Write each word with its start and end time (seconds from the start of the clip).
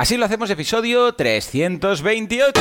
Así 0.00 0.16
lo 0.16 0.26
hacemos 0.26 0.48
episodio 0.48 1.12
328. 1.12 2.52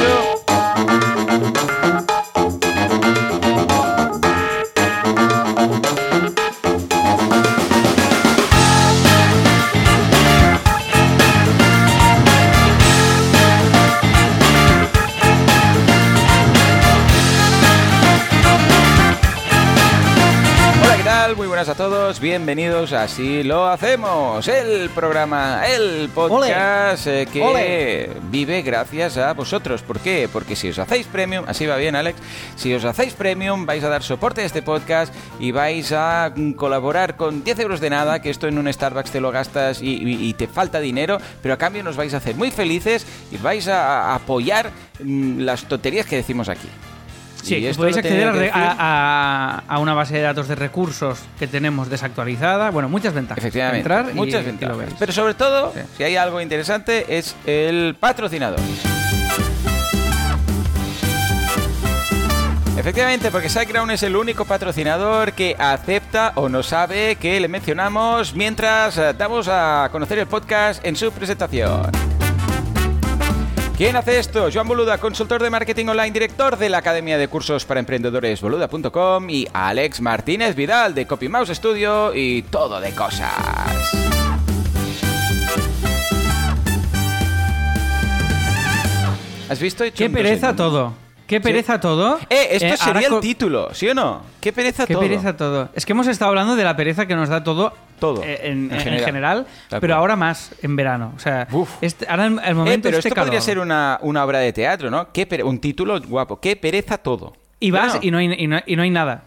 Hola, 20.82 20.98
¿qué 20.98 21.04
tal? 21.04 21.36
Muy 21.36 21.46
buenas 21.46 21.70
a 21.70 21.76
todos, 21.76 21.97
bienvenidos 22.20 22.94
a 22.94 23.04
Así 23.04 23.44
lo 23.44 23.68
hacemos, 23.68 24.48
el 24.48 24.90
programa, 24.90 25.64
el 25.68 26.10
podcast 26.10 27.08
eh, 27.08 27.28
que 27.32 27.42
Ole. 27.42 28.10
vive 28.30 28.62
gracias 28.62 29.18
a 29.18 29.34
vosotros. 29.34 29.82
¿Por 29.82 30.00
qué? 30.00 30.28
Porque 30.32 30.56
si 30.56 30.70
os 30.70 30.80
hacéis 30.80 31.08
premium, 31.08 31.46
así 31.48 31.66
va 31.66 31.76
bien 31.78 31.96
Alex, 31.96 32.20
si 32.56 32.74
os 32.74 32.84
hacéis 32.86 33.14
premium 33.14 33.66
vais 33.66 33.84
a 33.84 33.90
dar 33.90 34.04
soporte 34.04 34.42
a 34.42 34.46
este 34.46 34.62
podcast 34.62 35.14
y 35.40 35.52
vais 35.52 35.92
a 35.92 36.34
colaborar 36.56 37.16
con 37.18 37.44
10 37.44 37.60
euros 37.60 37.80
de 37.80 37.90
nada, 37.90 38.22
que 38.22 38.30
esto 38.30 38.48
en 38.48 38.58
un 38.58 38.72
Starbucks 38.72 39.12
te 39.12 39.22
lo 39.22 39.32
gastas 39.32 39.82
y, 39.82 39.94
y- 39.96 40.30
y 40.30 40.34
te 40.34 40.48
falta 40.48 40.80
dinero, 40.80 41.20
pero 41.42 41.54
a 41.54 41.58
cambio 41.58 41.84
nos 41.84 41.96
vais 41.98 42.14
a 42.14 42.18
hacer 42.18 42.36
muy 42.36 42.52
felices 42.52 43.06
y 43.32 43.38
vais 43.38 43.68
a, 43.68 44.12
a 44.12 44.16
apoyar 44.16 44.72
mm, 45.04 45.40
las 45.42 45.66
tonterías 45.66 46.06
que 46.06 46.16
decimos 46.18 46.50
aquí. 46.50 46.68
Sí, 47.44 47.62
que 47.62 47.74
podéis 47.76 47.98
acceder 47.98 48.28
a, 48.28 48.34
que 48.34 48.50
a- 48.54 48.76
a- 48.78 49.64
a 49.68 49.80
una 49.80 49.94
base 49.94 50.16
de 50.16 50.22
datos 50.22 50.48
de 50.48 50.56
recursos 50.56 51.20
que 51.40 51.48
tenemos 51.48 51.90
desactualizada. 51.90 52.72
Bueno, 52.72 52.90
muchas 52.90 53.14
ventajas. 53.14 53.44
Efectivamente, 53.44 53.80
Entrar 53.80 54.10
y- 54.12 54.14
muchas 54.16 54.44
y 54.44 54.46
ventajas. 54.48 54.78
Pero 55.00 55.12
sobre 55.14 55.34
todo, 55.34 55.72
Sí. 55.74 55.80
si 55.98 56.04
hay 56.04 56.16
algo 56.18 56.42
interesante, 56.42 57.18
es 57.18 57.36
el 57.46 57.96
patrocinador. 58.00 58.60
Efectivamente, 62.78 63.32
porque 63.32 63.50
SiteGround 63.50 63.92
es 63.92 64.04
el 64.04 64.16
único 64.16 64.46
patrocinador 64.46 65.34
que 65.34 65.56
acepta 65.58 66.32
o 66.36 66.48
no 66.48 66.62
sabe 66.64 67.16
que 67.16 67.40
le 67.40 67.48
mencionamos 67.48 68.36
mientras 68.36 68.98
eh, 68.98 69.14
damos 69.18 69.48
a 69.50 69.90
conocer 69.92 70.20
el 70.20 70.28
podcast 70.28 70.86
en 70.86 70.96
su 70.96 71.12
presentación. 71.12 71.92
¿Quién 73.78 73.96
hace 73.96 74.18
esto? 74.18 74.50
Joan 74.52 74.68
Boluda, 74.68 74.98
consultor 74.98 75.40
de 75.44 75.52
marketing 75.52 75.86
online, 75.86 76.10
director 76.10 76.58
de 76.58 76.68
la 76.68 76.80
Academia 76.80 77.16
de 77.20 77.28
Cursos 77.28 77.64
para 77.64 77.80
Emprendedores 77.80 78.42
boluda.com 78.42 79.30
y 79.30 79.48
Alex 79.54 80.02
Martínez 80.02 80.56
Vidal 80.56 80.96
de 80.96 81.06
CopyMouse 81.06 81.54
Studio 81.54 82.12
y 82.16 82.42
todo 82.42 82.82
de 82.82 82.96
cosas. 82.96 83.32
¿Has 89.48 89.60
visto? 89.60 89.84
He 89.84 89.90
hecho 89.90 90.06
Qué 90.06 90.10
pereza 90.10 90.56
todo. 90.56 91.07
Qué 91.28 91.42
pereza 91.42 91.80
todo. 91.80 92.18
Eh, 92.30 92.48
esto 92.52 92.66
Eh, 92.74 92.78
sería 92.78 93.08
el 93.10 93.20
título, 93.20 93.74
¿sí 93.74 93.88
o 93.90 93.94
no? 93.94 94.22
Qué 94.40 94.54
pereza 94.54 94.86
Qué 94.86 94.94
todo. 94.94 95.04
pereza 95.04 95.36
todo. 95.36 95.70
Es 95.76 95.86
que 95.86 95.92
hemos 95.92 96.08
estado 96.08 96.30
hablando 96.30 96.56
de 96.56 96.64
la 96.64 96.76
pereza 96.76 97.06
que 97.06 97.16
nos 97.16 97.28
da 97.30 97.44
todo. 97.44 97.74
Todo, 98.00 98.24
eh, 98.24 98.40
en, 98.44 98.72
en 98.72 98.94
en 98.94 99.00
general. 99.04 99.48
pero 99.82 99.96
ahora 99.96 100.16
más 100.16 100.52
en 100.62 100.76
verano. 100.76 101.14
O 101.16 101.20
sea, 101.20 101.48
Uf. 101.52 101.70
este- 101.82 102.06
ahora 102.08 102.28
el, 102.28 102.34
el 102.40 102.46
Eh, 102.52 102.54
momento 102.54 102.84
pero 102.88 102.98
este 103.00 103.10
esto 103.10 103.20
podría 103.22 103.42
ser 103.42 103.58
una, 103.60 103.98
una 104.04 104.24
obra 104.24 104.38
de 104.40 104.54
teatro, 104.54 104.90
¿no? 104.92 105.12
Qué 105.12 105.28
pere- 105.28 105.44
un 105.44 105.60
título 105.60 106.00
guapo. 106.02 106.40
Qué 106.40 106.56
pereza 106.56 106.98
todo. 107.00 107.34
Y 107.60 107.72
vas 107.72 107.94
Bueno, 107.94 108.00
y, 108.04 108.12
no 108.12 108.18
hay, 108.20 108.34
y, 108.44 108.48
no, 108.48 108.60
y 108.66 108.76
no 108.76 108.84
hay 108.84 108.90
nada. 108.92 109.24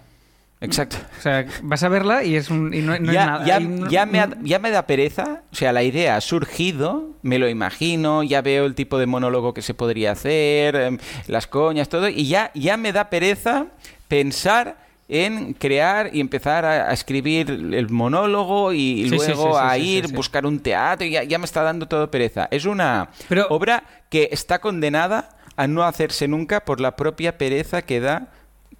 Exacto. 0.63 0.97
O 1.19 1.23
sea, 1.23 1.47
vas 1.63 1.83
a 1.83 1.89
verla 1.89 2.23
y, 2.23 2.37
es 2.37 2.51
un, 2.51 2.75
y 2.75 2.81
no, 2.83 2.99
no 2.99 3.13
ya, 3.13 3.23
hay 3.23 3.27
nada. 3.27 3.47
ya- 3.47 3.89
ya 3.89 4.07
me, 4.07 4.21
ha- 4.21 4.37
ya 4.43 4.59
me 4.59 4.71
da 4.71 4.87
pereza, 4.87 5.43
o 5.51 5.55
sea, 5.57 5.73
la 5.73 5.83
idea 5.83 6.17
ha 6.17 6.21
surgido, 6.21 7.09
me 7.23 7.39
lo 7.39 7.49
imagino, 7.49 8.23
ya 8.23 8.43
veo 8.43 8.67
el 8.67 8.75
tipo 8.75 8.99
de 8.99 9.07
monólogo 9.07 9.55
que 9.55 9.63
se 9.63 9.73
podría 9.73 10.13
hacer, 10.13 10.77
em, 10.77 10.99
las 11.29 11.47
coñas, 11.47 11.89
todo, 11.89 12.09
y 12.11 12.29
ya, 12.29 12.51
ya 12.55 12.77
me 12.77 12.93
da 12.93 13.09
pereza 13.09 13.67
pensar 14.09 14.77
en 15.09 15.55
crear 15.55 16.11
y 16.13 16.21
empezar 16.21 16.65
a, 16.67 16.91
a 16.91 16.93
escribir 16.93 17.51
el 17.51 17.89
monólogo 17.89 18.73
y, 18.75 19.05
Sí, 19.05 19.17
luego 19.17 19.25
sí, 19.25 19.33
sí, 19.33 19.59
a 19.59 19.79
ir, 19.79 20.13
buscar 20.13 20.45
un 20.47 20.61
teatro, 20.61 21.07
ya, 21.07 21.25
ya 21.25 21.39
me 21.39 21.47
está 21.47 21.63
dando 21.63 21.87
todo 21.89 22.11
pereza. 22.11 22.49
Es 22.51 22.65
una 22.67 23.09
Pero- 23.29 23.47
obra 23.49 23.83
que 24.11 24.29
está 24.31 24.61
condenada 24.61 25.31
a 25.57 25.67
no 25.67 25.85
hacerse 25.85 26.29
nunca 26.29 26.61
por 26.65 26.81
la 26.81 26.97
propia 26.97 27.39
pereza 27.39 27.83
que 27.83 27.99
da 28.01 28.29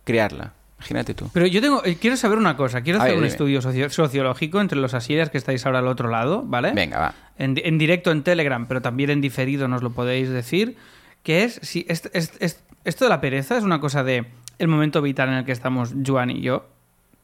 crearla. 0.05 0.53
Imagínate 0.81 1.15
tú. 1.15 1.29
Pero 1.33 1.47
yo 1.47 1.61
tengo, 1.61 1.85
eh, 1.85 1.97
quiero 2.01 2.17
saber 2.17 2.39
una 2.39 2.57
cosa. 2.57 2.81
Quiero 2.83 2.99
A 2.99 3.03
hacer 3.03 3.13
ver, 3.13 3.19
un 3.19 3.25
dime. 3.25 3.33
estudio 3.33 3.61
socio- 3.63 3.91
sociológico 3.91 4.61
entre 4.61 4.79
los 4.79 4.95
asirias 4.95 5.31
que 5.31 5.39
estáis 5.39 5.65
ahora 5.67 5.81
al 5.81 5.87
otro 5.89 6.09
lado, 6.09 6.43
¿vale? 6.45 6.73
Venga, 6.73 6.99
va. 6.99 7.15
En, 7.39 7.55
di- 7.55 7.63
en 7.65 7.79
directo 7.79 8.11
en 8.11 8.23
Telegram, 8.23 8.67
pero 8.67 8.81
también 8.83 9.11
en 9.11 9.21
diferido 9.21 9.69
nos 9.69 9.83
lo 9.83 9.91
podéis 9.91 10.29
decir. 10.31 10.77
Que 11.23 11.45
es, 11.45 11.61
si 11.63 11.85
est- 11.89 12.07
est- 12.17 12.43
est- 12.43 12.61
esto 12.85 13.05
de 13.05 13.11
la 13.11 13.21
pereza 13.21 13.59
es 13.59 13.65
una 13.65 13.79
cosa 13.79 14.03
de 14.03 14.25
el 14.59 14.69
momento 14.69 15.03
vital 15.03 15.29
en 15.29 15.35
el 15.37 15.45
que 15.45 15.53
estamos 15.53 15.93
Juan 16.07 16.31
y 16.31 16.41
yo. 16.41 16.67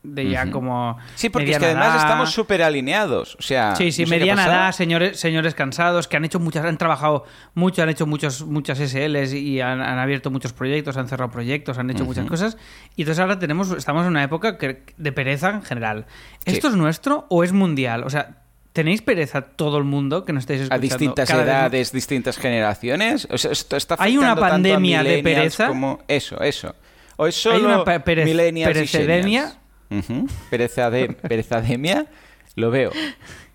De 0.08 0.28
ya 0.30 0.50
como. 0.50 0.96
Sí, 1.14 1.28
porque 1.30 1.50
es 1.50 1.58
que 1.58 1.66
además 1.66 1.96
estamos 2.02 2.30
súper 2.32 2.62
alineados. 2.62 3.36
O 3.38 3.42
sea, 3.42 3.74
Sí, 3.76 3.90
sí, 3.92 4.02
no 4.02 4.08
sé 4.08 4.14
mediana 4.18 4.46
edad, 4.46 4.72
señores, 4.72 5.18
señores 5.20 5.54
cansados, 5.54 6.06
que 6.08 6.16
han 6.16 6.24
hecho 6.24 6.38
muchas, 6.38 6.64
han 6.64 6.78
trabajado 6.78 7.24
mucho, 7.54 7.82
han 7.82 7.88
hecho 7.88 8.06
muchos, 8.06 8.46
muchas 8.46 8.78
SLs 8.78 9.32
y 9.34 9.60
han, 9.60 9.80
han 9.80 9.98
abierto 9.98 10.30
muchos 10.30 10.52
proyectos, 10.52 10.96
han 10.96 11.08
cerrado 11.08 11.30
proyectos, 11.30 11.78
han 11.78 11.90
hecho 11.90 12.04
muchas 12.04 12.26
cosas. 12.26 12.56
Y 12.94 13.02
entonces 13.02 13.20
ahora 13.20 13.38
tenemos, 13.38 13.70
estamos 13.72 14.02
en 14.04 14.08
una 14.10 14.22
época 14.22 14.58
que- 14.58 14.82
de 14.96 15.12
pereza 15.12 15.50
en 15.50 15.62
general. 15.62 16.06
Sí. 16.46 16.52
¿Esto 16.54 16.68
es 16.68 16.76
nuestro 16.76 17.26
o 17.28 17.42
es 17.44 17.52
mundial? 17.52 18.04
O 18.04 18.10
sea, 18.10 18.36
¿tenéis 18.72 19.02
pereza 19.02 19.40
todo 19.42 19.78
el 19.78 19.84
mundo 19.84 20.24
que 20.24 20.32
nos 20.32 20.42
estáis 20.42 20.60
A 20.60 20.64
escuchando? 20.64 20.82
distintas 20.82 21.28
cada 21.28 21.42
vez 21.42 21.52
más? 21.52 21.60
edades, 21.62 21.92
distintas 21.92 22.36
generaciones. 22.38 23.26
O 23.30 23.38
sea, 23.38 23.50
esto 23.52 23.76
está 23.76 23.96
¿Hay 23.98 24.16
una 24.18 24.28
tanto 24.34 24.44
a 24.44 24.48
pandemia 24.50 25.02
de 25.02 25.22
pereza? 25.22 25.68
Como... 25.68 25.98
Eso, 26.08 26.40
eso. 26.42 26.74
O 27.18 27.26
es 27.26 27.34
solo 27.34 27.56
¿Hay 27.56 27.62
una 27.64 27.84
perecedemia? 27.84 29.54
Perezade- 30.50 31.14
perezademia, 31.14 32.06
lo 32.54 32.70
veo. 32.70 32.90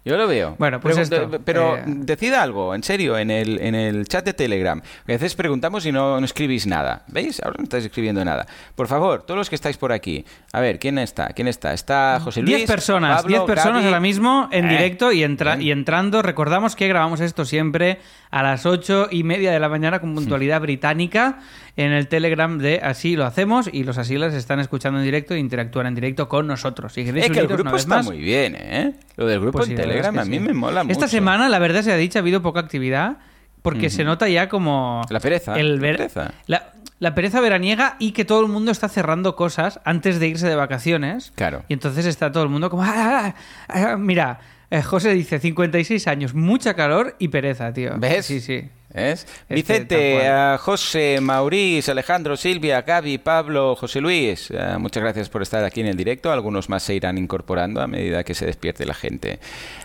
Yo 0.03 0.17
lo 0.17 0.27
veo. 0.27 0.55
Bueno, 0.57 0.79
pues 0.79 0.97
esto, 0.97 1.29
Pero 1.45 1.77
eh, 1.77 1.83
decida 1.85 2.41
algo, 2.41 2.73
en 2.73 2.81
serio, 2.81 3.19
en 3.19 3.29
el, 3.29 3.59
en 3.61 3.75
el 3.75 4.07
chat 4.07 4.25
de 4.25 4.33
Telegram. 4.33 4.79
A 4.81 5.05
veces 5.05 5.35
preguntamos 5.35 5.85
y 5.85 5.91
no, 5.91 6.19
no 6.19 6.25
escribís 6.25 6.65
nada. 6.65 7.03
¿Veis? 7.07 7.39
Ahora 7.43 7.57
no 7.59 7.65
estáis 7.65 7.85
escribiendo 7.85 8.25
nada. 8.25 8.47
Por 8.73 8.87
favor, 8.87 9.21
todos 9.21 9.37
los 9.37 9.47
que 9.49 9.53
estáis 9.53 9.77
por 9.77 9.91
aquí. 9.91 10.25
A 10.53 10.59
ver, 10.59 10.79
¿quién 10.79 10.97
está? 10.97 11.27
¿Quién 11.27 11.47
está? 11.47 11.71
Está 11.73 12.19
José 12.19 12.41
Luis. 12.41 12.55
Diez 12.55 12.67
personas, 12.67 13.17
Pablo, 13.21 13.29
10 13.29 13.41
personas 13.43 13.75
Gaby. 13.75 13.85
ahora 13.85 13.99
mismo 13.99 14.49
en 14.51 14.65
Eh, 14.65 14.69
directo 14.69 15.11
y, 15.11 15.23
entra- 15.23 15.61
y 15.61 15.69
entrando. 15.69 16.23
Recordamos 16.23 16.75
que 16.75 16.87
grabamos 16.87 17.19
esto 17.21 17.45
siempre 17.45 17.99
a 18.31 18.41
las 18.41 18.65
ocho 18.65 19.07
y 19.11 19.23
media 19.23 19.51
de 19.51 19.59
la 19.59 19.69
mañana 19.69 19.99
con 19.99 20.15
puntualidad 20.15 20.61
británica 20.61 21.41
en 21.77 21.91
el 21.91 22.07
Telegram 22.07 22.57
de 22.57 22.79
Así 22.83 23.15
lo 23.15 23.25
hacemos 23.25 23.69
y 23.71 23.83
los 23.83 23.97
asilas 23.97 24.33
están 24.33 24.59
escuchando 24.59 24.99
en 24.99 25.05
directo 25.05 25.33
e 25.33 25.39
interactúan 25.39 25.87
en 25.87 25.95
directo 25.95 26.27
con 26.29 26.47
nosotros. 26.47 26.93
Si 26.93 27.03
queréis 27.05 27.25
Es 27.25 27.31
que 27.31 27.39
el 27.39 27.47
grupo 27.47 27.75
está 27.75 27.95
más, 27.97 28.05
muy 28.05 28.17
bien, 28.19 28.55
¿eh? 28.57 28.93
Lo 29.15 29.25
del 29.25 29.39
grupo 29.39 29.59
pues 29.59 29.69
en 29.69 29.75
sí, 29.77 29.81
la 29.81 29.87
Telegram 29.87 30.15
es 30.15 30.21
a 30.21 30.25
mí 30.25 30.37
sí. 30.37 30.43
me 30.43 30.53
mola 30.53 30.83
mucho. 30.83 30.91
Esta 30.93 31.07
semana, 31.07 31.47
la 31.49 31.59
verdad 31.59 31.81
se 31.81 31.91
ha 31.91 31.97
dicho, 31.97 32.19
ha 32.19 32.21
habido 32.21 32.41
poca 32.41 32.59
actividad 32.59 33.17
porque 33.61 33.89
se 33.91 34.03
nota 34.03 34.27
ya 34.27 34.49
como... 34.49 35.01
La 35.09 35.19
pereza, 35.19 35.53
El 35.59 35.75
la 35.75 35.81
ver- 35.81 35.97
pereza. 35.97 36.33
La, 36.47 36.73
la 36.97 37.13
pereza 37.13 37.39
veraniega 37.41 37.95
y 37.99 38.11
que 38.13 38.25
todo 38.25 38.41
el 38.41 38.47
mundo 38.47 38.71
está 38.71 38.89
cerrando 38.89 39.35
cosas 39.35 39.79
antes 39.85 40.19
de 40.19 40.27
irse 40.27 40.47
de 40.47 40.55
vacaciones. 40.55 41.31
Claro. 41.35 41.63
Y 41.67 41.73
entonces 41.73 42.05
está 42.07 42.31
todo 42.31 42.41
el 42.43 42.49
mundo 42.49 42.69
como... 42.71 42.81
"Ah, 42.83 43.35
ah, 43.67 43.91
ah". 43.91 43.97
Mira, 43.97 44.39
eh, 44.71 44.81
José 44.81 45.13
dice 45.13 45.37
56 45.39 46.07
años, 46.07 46.33
mucha 46.33 46.73
calor 46.73 47.15
y 47.19 47.27
pereza, 47.27 47.71
tío. 47.71 47.93
¿Ves? 47.97 48.25
Sí, 48.25 48.41
sí. 48.41 48.69
¿Ves? 48.93 49.25
que 49.47 49.55
Vicente, 49.55 50.29
José, 50.59 51.19
Maurice, 51.21 51.91
Alejandro, 51.91 52.35
Silvia, 52.35 52.81
Gaby, 52.81 53.17
Pablo, 53.19 53.75
José 53.75 54.01
Luis, 54.01 54.51
eh, 54.51 54.75
muchas 54.79 55.01
gracias 55.03 55.29
por 55.29 55.41
estar 55.41 55.63
aquí 55.63 55.79
en 55.81 55.87
el 55.87 55.95
directo. 55.95 56.31
Algunos 56.31 56.67
más 56.69 56.83
se 56.83 56.93
irán 56.95 57.17
incorporando 57.17 57.81
a 57.81 57.87
medida 57.87 58.23
que 58.23 58.33
se 58.33 58.45
despierte 58.45 58.85
la 58.85 58.93
gente. 58.93 59.39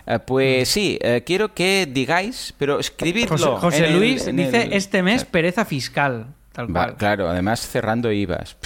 Eh, 0.07 0.19
pues 0.19 0.69
sí, 0.69 0.99
eh, 1.01 1.23
quiero 1.25 1.55
que 1.55 1.87
digáis, 1.91 2.53
pero 2.59 2.81
escribidlo. 2.81 3.37
José, 3.37 3.61
José 3.61 3.79
en 3.79 3.85
el- 3.85 3.97
Luis 3.99 4.27
dice 4.27 4.63
el- 4.63 4.73
este 4.73 5.03
mes 5.03 5.25
pereza 5.25 5.65
fiscal. 5.65 6.27
Tal 6.53 6.69
Va, 6.75 6.85
cual. 6.87 6.97
claro, 6.97 7.29
además 7.29 7.61
cerrando 7.61 8.11
IVAs. 8.11 8.57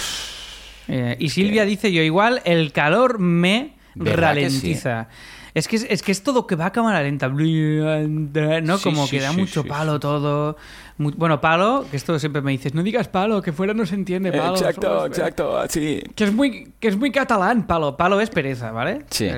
Eh, 0.87 1.15
y 1.19 1.29
Silvia 1.29 1.65
dice 1.65 1.91
yo 1.91 2.01
igual, 2.01 2.41
el 2.45 2.71
calor 2.71 3.19
me 3.19 3.75
¿Verdad 3.95 4.15
que 4.15 4.21
ralentiza. 4.41 5.09
Es 5.53 5.67
que 5.67 5.75
es, 5.75 5.85
es 5.89 6.01
que 6.01 6.11
es 6.11 6.23
todo 6.23 6.47
que 6.47 6.55
va 6.55 6.67
a 6.67 6.71
cámara 6.71 7.01
lenta, 7.01 7.27
¿no? 7.27 8.77
Sí, 8.77 8.83
Como 8.83 9.05
sí, 9.05 9.17
que 9.17 9.21
da 9.21 9.31
sí, 9.31 9.37
mucho 9.37 9.63
sí, 9.63 9.69
palo 9.69 9.99
todo. 9.99 10.55
Bueno, 10.97 11.41
palo, 11.41 11.85
que 11.89 11.97
esto 11.97 12.17
siempre 12.19 12.41
me 12.41 12.51
dices, 12.51 12.73
no 12.75 12.83
digas 12.83 13.07
palo, 13.07 13.41
que 13.41 13.51
fuera 13.51 13.73
no 13.73 13.85
se 13.85 13.95
entiende 13.95 14.31
palo. 14.31 14.51
exacto, 14.55 14.87
somos- 14.87 15.07
exacto, 15.07 15.57
así. 15.57 16.01
Que 16.15 16.25
es 16.25 16.33
muy, 16.33 16.71
que 16.79 16.87
es 16.89 16.95
muy 16.97 17.11
catalán, 17.11 17.65
palo. 17.65 17.97
Palo 17.97 18.21
es 18.21 18.29
pereza, 18.29 18.71
¿vale? 18.71 19.01
Sí, 19.09 19.29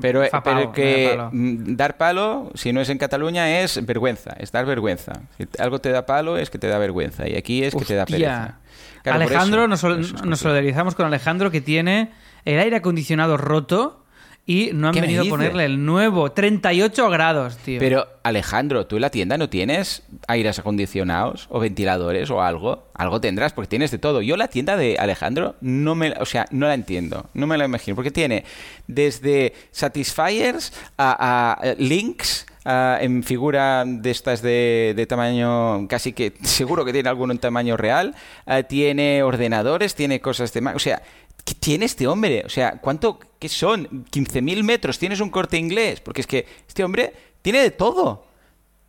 pero, 0.00 0.22
pero 0.44 0.72
que 0.72 1.14
palo. 1.16 1.30
dar 1.32 1.96
palo, 1.96 2.50
si 2.54 2.72
no 2.72 2.80
es 2.80 2.88
en 2.90 2.98
Cataluña, 2.98 3.60
es 3.60 3.84
vergüenza, 3.84 4.36
es 4.38 4.52
dar 4.52 4.66
vergüenza. 4.66 5.12
Si 5.38 5.46
algo 5.58 5.78
te 5.80 5.90
da 5.90 6.04
palo 6.06 6.36
es 6.36 6.50
que 6.50 6.58
te 6.58 6.68
da 6.68 6.78
vergüenza 6.78 7.28
y 7.28 7.34
aquí 7.36 7.64
es 7.64 7.74
que 7.74 7.84
te 7.84 7.94
da 7.94 8.04
pereza. 8.06 8.58
Claro, 9.02 9.20
Alejandro, 9.22 9.72
eso, 9.72 9.88
nos, 9.96 10.24
nos 10.24 10.38
solidarizamos 10.40 10.94
con 10.94 11.06
Alejandro 11.06 11.50
que 11.50 11.60
tiene 11.60 12.10
el 12.44 12.58
aire 12.58 12.76
acondicionado 12.76 13.36
roto 13.36 14.02
y 14.46 14.70
no 14.72 14.88
han 14.88 14.94
¿Qué 14.94 15.00
me 15.00 15.08
venido 15.08 15.24
a 15.24 15.28
ponerle 15.28 15.64
el 15.64 15.84
nuevo. 15.84 16.30
38 16.30 17.10
grados, 17.10 17.56
tío. 17.58 17.80
Pero, 17.80 18.06
Alejandro, 18.22 18.86
¿tú 18.86 18.94
en 18.94 19.02
la 19.02 19.10
tienda 19.10 19.36
no 19.36 19.48
tienes 19.48 20.04
aires 20.28 20.60
acondicionados 20.60 21.48
o 21.50 21.58
ventiladores 21.58 22.30
o 22.30 22.40
algo? 22.40 22.86
Algo 22.94 23.20
tendrás, 23.20 23.52
porque 23.52 23.68
tienes 23.68 23.90
de 23.90 23.98
todo. 23.98 24.22
Yo 24.22 24.36
la 24.36 24.46
tienda 24.46 24.76
de 24.76 24.96
Alejandro 24.98 25.56
no 25.60 25.96
me, 25.96 26.12
o 26.20 26.26
sea, 26.26 26.46
no 26.52 26.68
la 26.68 26.74
entiendo, 26.74 27.28
no 27.34 27.48
me 27.48 27.58
la 27.58 27.64
imagino, 27.64 27.96
porque 27.96 28.12
tiene 28.12 28.44
desde 28.86 29.52
Satisfiers 29.72 30.72
a, 30.96 31.58
a, 31.58 31.66
eh, 31.66 31.76
Links 31.78 32.46
en 32.66 33.22
figura 33.22 33.84
de 33.86 34.10
estas 34.10 34.42
de, 34.42 34.92
de 34.96 35.06
tamaño, 35.06 35.86
casi 35.88 36.12
que 36.12 36.34
seguro 36.42 36.84
que 36.84 36.92
tiene 36.92 37.08
alguno 37.08 37.32
en 37.32 37.38
tamaño 37.38 37.76
real, 37.76 38.14
ah, 38.44 38.62
tiene 38.64 39.22
ordenadores, 39.22 39.94
tiene 39.94 40.20
cosas 40.20 40.52
de... 40.52 40.66
O 40.74 40.78
sea, 40.78 41.02
¿qué 41.46 41.54
tiene 41.54 41.86
este 41.86 42.06
hombre? 42.06 42.42
O 42.44 42.50
sea, 42.50 42.72
¿cuánto 42.80 43.18
qué 43.38 43.48
son? 43.48 44.04
¿15.000 44.10 44.62
metros? 44.64 44.98
¿Tienes 44.98 45.20
un 45.20 45.30
corte 45.30 45.56
inglés? 45.56 46.00
Porque 46.00 46.20
es 46.20 46.26
que 46.26 46.44
este 46.68 46.84
hombre 46.84 47.14
tiene 47.40 47.60
de 47.60 47.70
todo. 47.70 48.26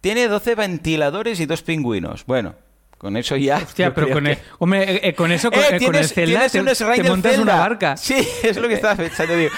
Tiene 0.02 0.28
12 0.28 0.56
ventiladores 0.56 1.40
y 1.40 1.46
dos 1.46 1.62
pingüinos. 1.62 2.26
Bueno, 2.26 2.56
con 2.98 3.16
eso 3.16 3.36
ya... 3.36 3.58
Hostia, 3.58 3.94
pero 3.94 4.10
con, 4.10 4.24
que- 4.24 4.32
el, 4.32 4.38
hombre, 4.58 4.84
eh, 4.96 5.00
eh, 5.04 5.14
con 5.14 5.32
eso, 5.32 5.52
con, 5.52 5.60
Eh, 5.60 5.68
eh, 5.72 5.86
con 5.86 5.96
el 5.96 6.06
Zelda, 6.08 6.50
tienes 6.50 6.78
te, 6.80 6.86
te 6.86 7.04
del 7.04 7.08
montas 7.12 7.38
una 7.38 7.56
barca. 7.56 7.96
Sí, 7.98 8.16
es 8.42 8.58
lo 8.58 8.68
que 8.68 8.74
estaba 8.74 8.96
pensando. 8.96 9.36
Digo. 9.36 9.52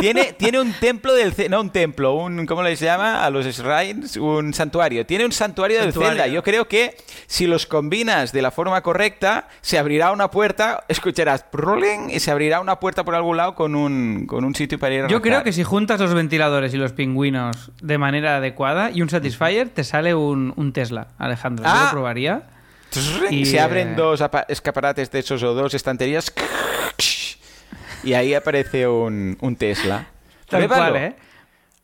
Tiene, 0.00 0.32
tiene 0.32 0.60
un 0.60 0.72
templo 0.72 1.12
del 1.14 1.34
no 1.50 1.60
un 1.60 1.70
templo, 1.70 2.14
un, 2.14 2.46
¿cómo 2.46 2.62
les 2.62 2.80
llama? 2.80 3.24
A 3.24 3.28
los 3.30 3.44
shrines, 3.44 4.16
un 4.16 4.54
santuario. 4.54 5.04
Tiene 5.04 5.24
un 5.26 5.32
santuario, 5.32 5.76
del 5.78 5.92
Santuario. 5.92 6.22
Zelda. 6.22 6.26
Yo 6.34 6.42
creo 6.42 6.68
que 6.68 6.96
si 7.26 7.46
los 7.46 7.66
combinas 7.66 8.32
de 8.32 8.40
la 8.42 8.50
forma 8.50 8.80
correcta, 8.82 9.48
se 9.60 9.78
abrirá 9.78 10.12
una 10.12 10.30
puerta, 10.30 10.84
escucharás 10.88 11.42
prolín, 11.42 12.08
y 12.08 12.20
se 12.20 12.30
abrirá 12.30 12.60
una 12.60 12.80
puerta 12.80 13.04
por 13.04 13.14
algún 13.14 13.36
lado 13.36 13.54
con 13.54 13.74
un, 13.74 14.24
con 14.26 14.44
un 14.44 14.54
sitio 14.54 14.78
para 14.78 14.94
ir 14.94 15.04
a 15.04 15.08
Yo 15.08 15.20
creo 15.20 15.42
que 15.42 15.52
si 15.52 15.64
juntas 15.64 16.00
los 16.00 16.14
ventiladores 16.14 16.72
y 16.72 16.78
los 16.78 16.92
pingüinos 16.92 17.72
de 17.82 17.98
manera 17.98 18.36
adecuada 18.38 18.90
y 18.90 19.02
un 19.02 19.10
Satisfyer, 19.10 19.68
te 19.68 19.84
sale 19.84 20.14
un, 20.14 20.54
un 20.56 20.72
Tesla, 20.72 21.08
Alejandro. 21.18 21.64
Yo 21.64 21.70
Ah. 21.70 21.82
lo 21.84 21.90
probaría. 21.90 22.42
Y 23.30 23.44
se 23.46 23.60
abren 23.60 23.90
eh, 23.92 23.94
dos 23.96 24.20
apa- 24.20 24.44
escaparates 24.48 25.10
de 25.10 25.18
esos 25.20 25.42
o 25.42 25.54
dos 25.54 25.74
estanterías. 25.74 26.32
Y 28.04 28.14
ahí 28.14 28.34
aparece 28.34 28.86
un, 28.86 29.36
un 29.40 29.56
Tesla. 29.56 30.06
Tal 30.48 30.68
cual, 30.68 30.96
¿eh? 30.96 31.16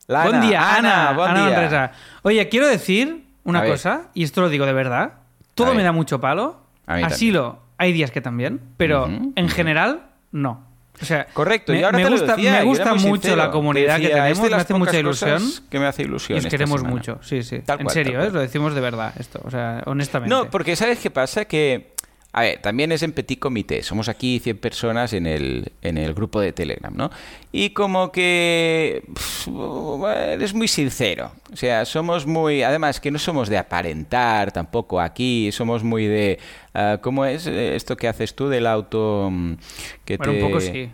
Lana, 0.07 0.29
buen 0.31 0.41
día, 0.43 0.77
Ana. 0.77 1.13
buen 1.13 1.31
Ana 1.31 1.47
día. 1.47 1.57
Manresa. 1.57 1.93
Oye, 2.23 2.49
quiero 2.49 2.69
decir 2.69 3.25
una 3.45 3.61
A 3.61 3.63
ver. 3.63 3.73
cosa, 3.73 4.11
y 4.15 4.23
esto 4.23 4.41
lo 4.41 4.49
digo 4.49 4.67
de 4.67 4.73
verdad. 4.73 5.15
Todo 5.55 5.69
A 5.69 5.71
me 5.71 5.77
ver. 5.79 5.87
da 5.87 5.93
mucho 5.93 6.21
palo. 6.21 6.61
Asilo, 6.87 7.61
hay 7.79 7.93
días 7.93 8.11
que 8.11 8.21
también, 8.21 8.61
pero 8.77 9.07
en 9.07 9.49
general, 9.49 10.03
no. 10.31 10.65
O 11.01 11.05
sea, 11.05 11.27
Correcto, 11.33 11.73
me, 11.73 11.81
y 11.81 11.83
ahora 11.83 11.97
me 11.99 12.05
te 12.05 12.11
lo 12.11 12.17
gusta, 12.17 12.37
decía, 12.37 12.53
me 12.53 12.65
gusta 12.65 12.95
mucho 12.95 13.07
sincero. 13.07 13.37
la 13.37 13.51
comunidad 13.51 13.95
Decía, 13.97 14.09
que 14.09 14.15
tenemos, 14.15 14.39
es 14.39 14.43
de 14.45 14.51
me 14.51 14.57
hace 14.57 14.75
mucha 14.75 14.99
ilusión. 14.99 15.43
que 15.71 15.79
me 15.81 15.87
hace 15.87 16.03
ilusión 16.03 16.37
Y 16.37 16.41
os 16.41 16.47
queremos 16.47 16.83
mucho, 16.85 17.19
sí, 17.23 17.43
sí. 17.43 17.61
Tal 17.61 17.81
en 17.81 17.85
cual, 17.87 17.95
serio, 17.95 18.23
¿eh? 18.23 18.31
lo 18.31 18.41
decimos 18.41 18.75
de 18.75 18.81
verdad 18.81 19.13
esto, 19.19 19.41
o 19.43 19.51
sea, 19.51 19.83
honestamente. 19.87 20.35
No, 20.35 20.49
porque 20.51 20.77
¿sabes 20.77 20.99
qué 20.99 21.11
pasa? 21.11 21.45
Que, 21.47 21.92
a 22.35 22.41
ver, 22.41 22.63
también 22.63 22.93
es 22.93 23.03
en 23.03 23.13
petit 23.13 23.39
comité. 23.39 23.83
Somos 23.83 24.09
aquí 24.09 24.39
100 24.39 24.57
personas 24.57 25.13
en 25.13 25.27
el, 25.27 25.73
en 25.83 25.99
el 25.99 26.15
grupo 26.15 26.41
de 26.41 26.53
Telegram, 26.53 26.95
¿no? 26.95 27.11
Y 27.53 27.71
como 27.71 28.11
que 28.11 29.03
pf, 29.13 29.51
eres 30.33 30.55
muy 30.55 30.67
sincero. 30.67 31.33
O 31.53 31.57
sea, 31.57 31.85
somos 31.85 32.27
muy... 32.27 32.63
Además, 32.63 33.01
que 33.01 33.11
no 33.11 33.19
somos 33.19 33.51
de 33.51 33.59
aparentar 33.59 34.51
tampoco 34.51 34.99
aquí. 34.99 35.53
Somos 35.53 35.85
muy 35.85 36.07
de... 36.07 36.39
ah, 36.73 36.99
¿Cómo 37.03 37.27
es 37.27 37.47
eh, 37.47 37.77
esto 37.77 37.99
que 37.99 38.09
haces 38.09 38.35
tú 38.35 38.49
del 38.49 38.67
auto 38.67 39.29
mm, 39.31 39.53
que 40.07 40.17
Bueno, 40.17 40.33
te... 40.33 40.43
un 40.43 40.49
poco 40.49 40.61
sí. 40.63 40.91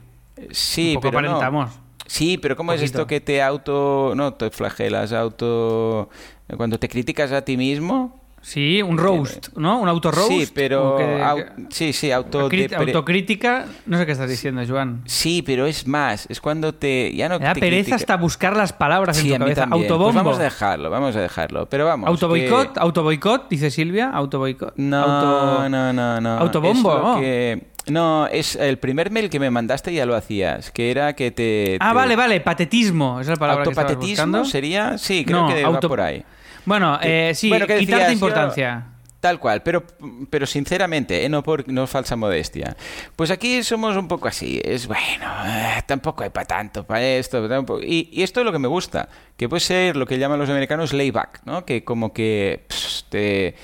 Sí, 0.50 0.88
Un 0.88 0.94
poco 0.94 1.10
pero 1.10 1.20
no. 1.22 1.36
aparentamos. 1.36 1.78
Sí, 2.06 2.38
pero 2.38 2.56
¿cómo 2.56 2.72
es 2.72 2.82
esto 2.82 3.06
que 3.06 3.20
te 3.20 3.42
auto... 3.42 4.14
No, 4.16 4.34
te 4.34 4.50
flagelas, 4.50 5.12
auto... 5.12 6.10
Cuando 6.56 6.80
te 6.80 6.88
criticas 6.88 7.30
a 7.30 7.44
ti 7.44 7.56
mismo... 7.56 8.17
Sí, 8.40 8.80
un 8.82 8.96
roast, 8.98 9.48
¿no? 9.56 9.78
Un 9.80 9.88
auto 9.88 10.10
roast. 10.10 10.28
Sí, 10.30 10.48
pero... 10.54 10.96
que- 10.96 11.22
au- 11.22 11.66
sí, 11.70 11.92
sí, 11.92 12.10
auto... 12.12 12.40
Autocrítica, 12.40 13.66
no 13.86 13.98
sé 13.98 14.06
qué 14.06 14.12
estás 14.12 14.28
diciendo, 14.30 14.62
Joan. 14.66 15.02
Sí, 15.06 15.42
pero 15.42 15.66
es 15.66 15.86
más, 15.86 16.26
es 16.30 16.40
cuando 16.40 16.74
te... 16.74 17.14
Ya 17.14 17.28
no 17.28 17.38
Me 17.38 17.44
da 17.46 17.54
te 17.54 17.60
pereza 17.60 17.80
critica- 17.90 17.96
hasta 17.96 18.16
buscar 18.16 18.56
las 18.56 18.72
palabras 18.72 19.16
Sí, 19.16 19.28
en 19.32 19.34
a 19.34 19.38
tu 19.38 19.44
mí 19.44 19.54
cabeza. 19.54 19.60
también. 19.62 19.82
Pues 19.82 19.90
Autobombo. 19.90 20.18
vamos 20.24 20.38
a 20.38 20.42
dejarlo, 20.44 20.90
vamos 20.90 21.16
a 21.16 21.20
dejarlo. 21.20 21.66
Pero 21.68 21.84
vamos. 21.86 22.08
Autoboicot, 22.08 22.72
que- 22.74 22.80
autoboicot, 22.80 23.48
dice 23.48 23.70
Silvia. 23.70 24.10
Autoboicot. 24.10 24.74
No, 24.76 24.96
Auto- 25.02 25.68
no, 25.68 25.92
no, 25.92 26.20
no. 26.20 26.38
Autobombo, 26.38 26.92
Es 26.96 27.02
oh. 27.04 27.20
que- 27.20 27.66
No, 27.88 28.26
es 28.26 28.54
el 28.56 28.78
primer 28.78 29.10
mail 29.10 29.30
que 29.30 29.40
me 29.40 29.50
mandaste 29.50 29.92
ya 29.92 30.04
lo 30.06 30.14
hacías, 30.14 30.70
que 30.70 30.90
era 30.90 31.14
que 31.14 31.30
te... 31.30 31.76
Ah, 31.80 31.90
te- 31.90 31.94
vale, 31.94 32.16
vale. 32.16 32.40
Patetismo. 32.40 33.20
Esa 33.20 33.32
es 33.32 33.38
la 33.38 33.40
palabra 33.40 33.64
que 33.64 33.70
¿Autopatetismo 33.70 34.08
buscando. 34.26 34.44
sería? 34.44 34.98
Sí, 34.98 35.24
creo 35.24 35.42
No, 35.42 35.54
que 35.54 35.62
va 35.62 35.68
auto- 35.68 35.88
por 35.88 36.00
ahí. 36.00 36.22
Bueno, 36.68 36.98
eh, 37.02 37.32
sí, 37.34 37.48
bueno, 37.48 37.66
quitarte 37.66 37.84
decías, 37.86 38.12
importancia. 38.12 38.86
yo- 38.92 38.98
Tal 39.20 39.40
cual, 39.40 39.64
pero, 39.64 39.82
pero 40.30 40.46
sinceramente, 40.46 41.24
¿eh? 41.24 41.28
no 41.28 41.42
por 41.42 41.66
no 41.68 41.88
falsa 41.88 42.14
modestia. 42.14 42.76
Pues 43.16 43.32
aquí 43.32 43.64
somos 43.64 43.96
un 43.96 44.06
poco 44.06 44.28
así, 44.28 44.60
es 44.64 44.86
bueno, 44.86 45.26
eh, 45.44 45.82
tampoco 45.86 46.22
hay 46.22 46.30
para 46.30 46.46
tanto, 46.46 46.84
para 46.84 47.02
esto, 47.02 47.48
tampoco- 47.48 47.82
y, 47.82 48.08
y 48.12 48.22
esto 48.22 48.38
es 48.40 48.46
lo 48.46 48.52
que 48.52 48.60
me 48.60 48.68
gusta, 48.68 49.08
que 49.36 49.48
puede 49.48 49.58
ser 49.58 49.96
lo 49.96 50.06
que 50.06 50.18
llaman 50.18 50.38
los 50.38 50.48
americanos 50.50 50.92
layback, 50.92 51.40
¿no? 51.46 51.64
Que 51.64 51.82
como 51.82 52.12
que 52.12 52.64
pss, 52.68 53.06
te, 53.08 53.56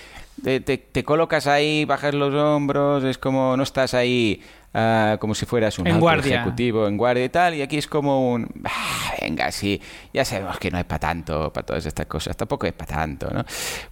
te, 0.45 0.61
te- 0.61 0.79
te 0.79 1.03
colocas 1.03 1.47
ahí, 1.49 1.85
bajas 1.85 2.15
los 2.15 2.33
hombros, 2.35 3.03
es 3.03 3.19
como 3.19 3.57
no 3.57 3.63
estás 3.65 3.95
ahí 3.95 4.41
ah, 4.77 5.17
como 5.21 5.35
si 5.37 5.47
fueras 5.47 5.79
un 5.79 5.87
En 5.87 6.01
guardia. 6.01 6.37
ejecutivo 6.37 6.87
en 6.89 6.97
guardia 6.97 7.25
y 7.25 7.29
tal, 7.29 7.55
y 7.55 7.63
aquí 7.63 7.79
es 7.79 7.87
como 7.87 8.33
un, 8.33 8.49
"Ah, 8.65 9.15
venga, 9.21 9.51
sí, 9.53 9.81
ya 10.13 10.25
sabemos 10.25 10.59
que 10.59 10.69
no 10.71 10.79
es 10.79 10.85
para 10.85 10.99
tanto, 10.99 11.53
para 11.53 11.65
todas 11.65 11.87
estas 11.87 12.07
cosas, 12.07 12.37
tampoco 12.37 12.67
es 12.67 12.73
para 12.73 12.93
tanto, 12.97 13.31
¿no? 13.31 13.45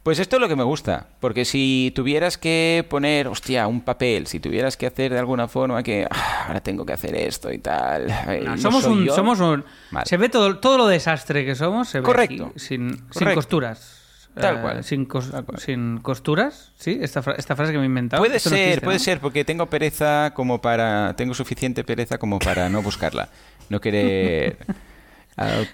Pues 0.02 0.19
esto 0.19 0.37
es 0.37 0.43
lo 0.43 0.49
que 0.49 0.56
me 0.56 0.64
gusta, 0.64 1.06
porque 1.20 1.44
si 1.44 1.93
tuvieras 1.94 2.37
que 2.37 2.84
poner, 2.90 3.28
hostia, 3.28 3.69
un 3.69 3.81
papel, 3.82 4.26
si 4.26 4.40
tuvieras 4.40 4.76
que 4.76 4.87
hacer 4.87 5.12
de 5.12 5.20
alguna 5.20 5.46
forma 5.46 5.82
que, 5.84 6.06
"Ah, 6.10 6.46
ahora 6.48 6.60
tengo 6.60 6.84
que 6.84 6.93
hacer 6.94 7.14
esto 7.14 7.52
y 7.52 7.58
tal, 7.58 8.10
eh, 8.10 8.43
No, 8.44 8.56
no 8.56 8.58
somos, 8.60 8.84
un, 8.84 9.05
yo", 9.05 9.14
somos 9.14 9.38
un. 9.40 9.64
Vale. 9.93 10.06
Se 10.06 10.16
ve 10.16 10.28
todo, 10.28 10.58
todo 10.58 10.78
lo 10.78 10.87
desastre 10.88 11.44
que 11.44 11.55
somos. 11.55 11.88
Se 11.88 12.00
ve 12.00 12.05
Correcto. 12.05 12.46
aquí, 12.50 12.58
sin, 12.58 12.90
sin 12.96 13.06
Correcto. 13.08 13.34
costuras. 13.37 14.01
Tal 14.34 14.79
Eh, 14.79 14.82
sin, 14.82 15.06
cos- 15.06 15.31
Tal 15.31 15.44
cual. 15.44 15.61
sin 15.61 15.99
costuras, 15.99 16.73
¿sí? 16.79 16.99
Esta, 17.02 17.23
fra- 17.23 17.34
esta 17.37 17.55
frase 17.55 17.73
que 17.73 17.79
me 17.79 17.84
he 17.84 17.87
inventado. 17.87 18.23
Puede 18.23 18.37
Esto 18.37 18.50
no 18.50 18.56
ser, 18.56 18.64
existe, 18.69 18.84
puede 18.84 18.99
¿no? 18.99 19.05
ser, 19.05 19.20
porque 19.20 19.44
tengo 19.44 19.67
pereza 19.67 20.32
como 20.34 20.61
para, 20.62 21.14
tengo 21.17 21.34
suficiente 21.34 21.84
pereza 21.84 22.17
como 22.19 22.38
para 22.38 22.69
no 22.69 22.81
buscarla, 22.82 23.29
no 23.69 23.81
querer... 23.81 24.56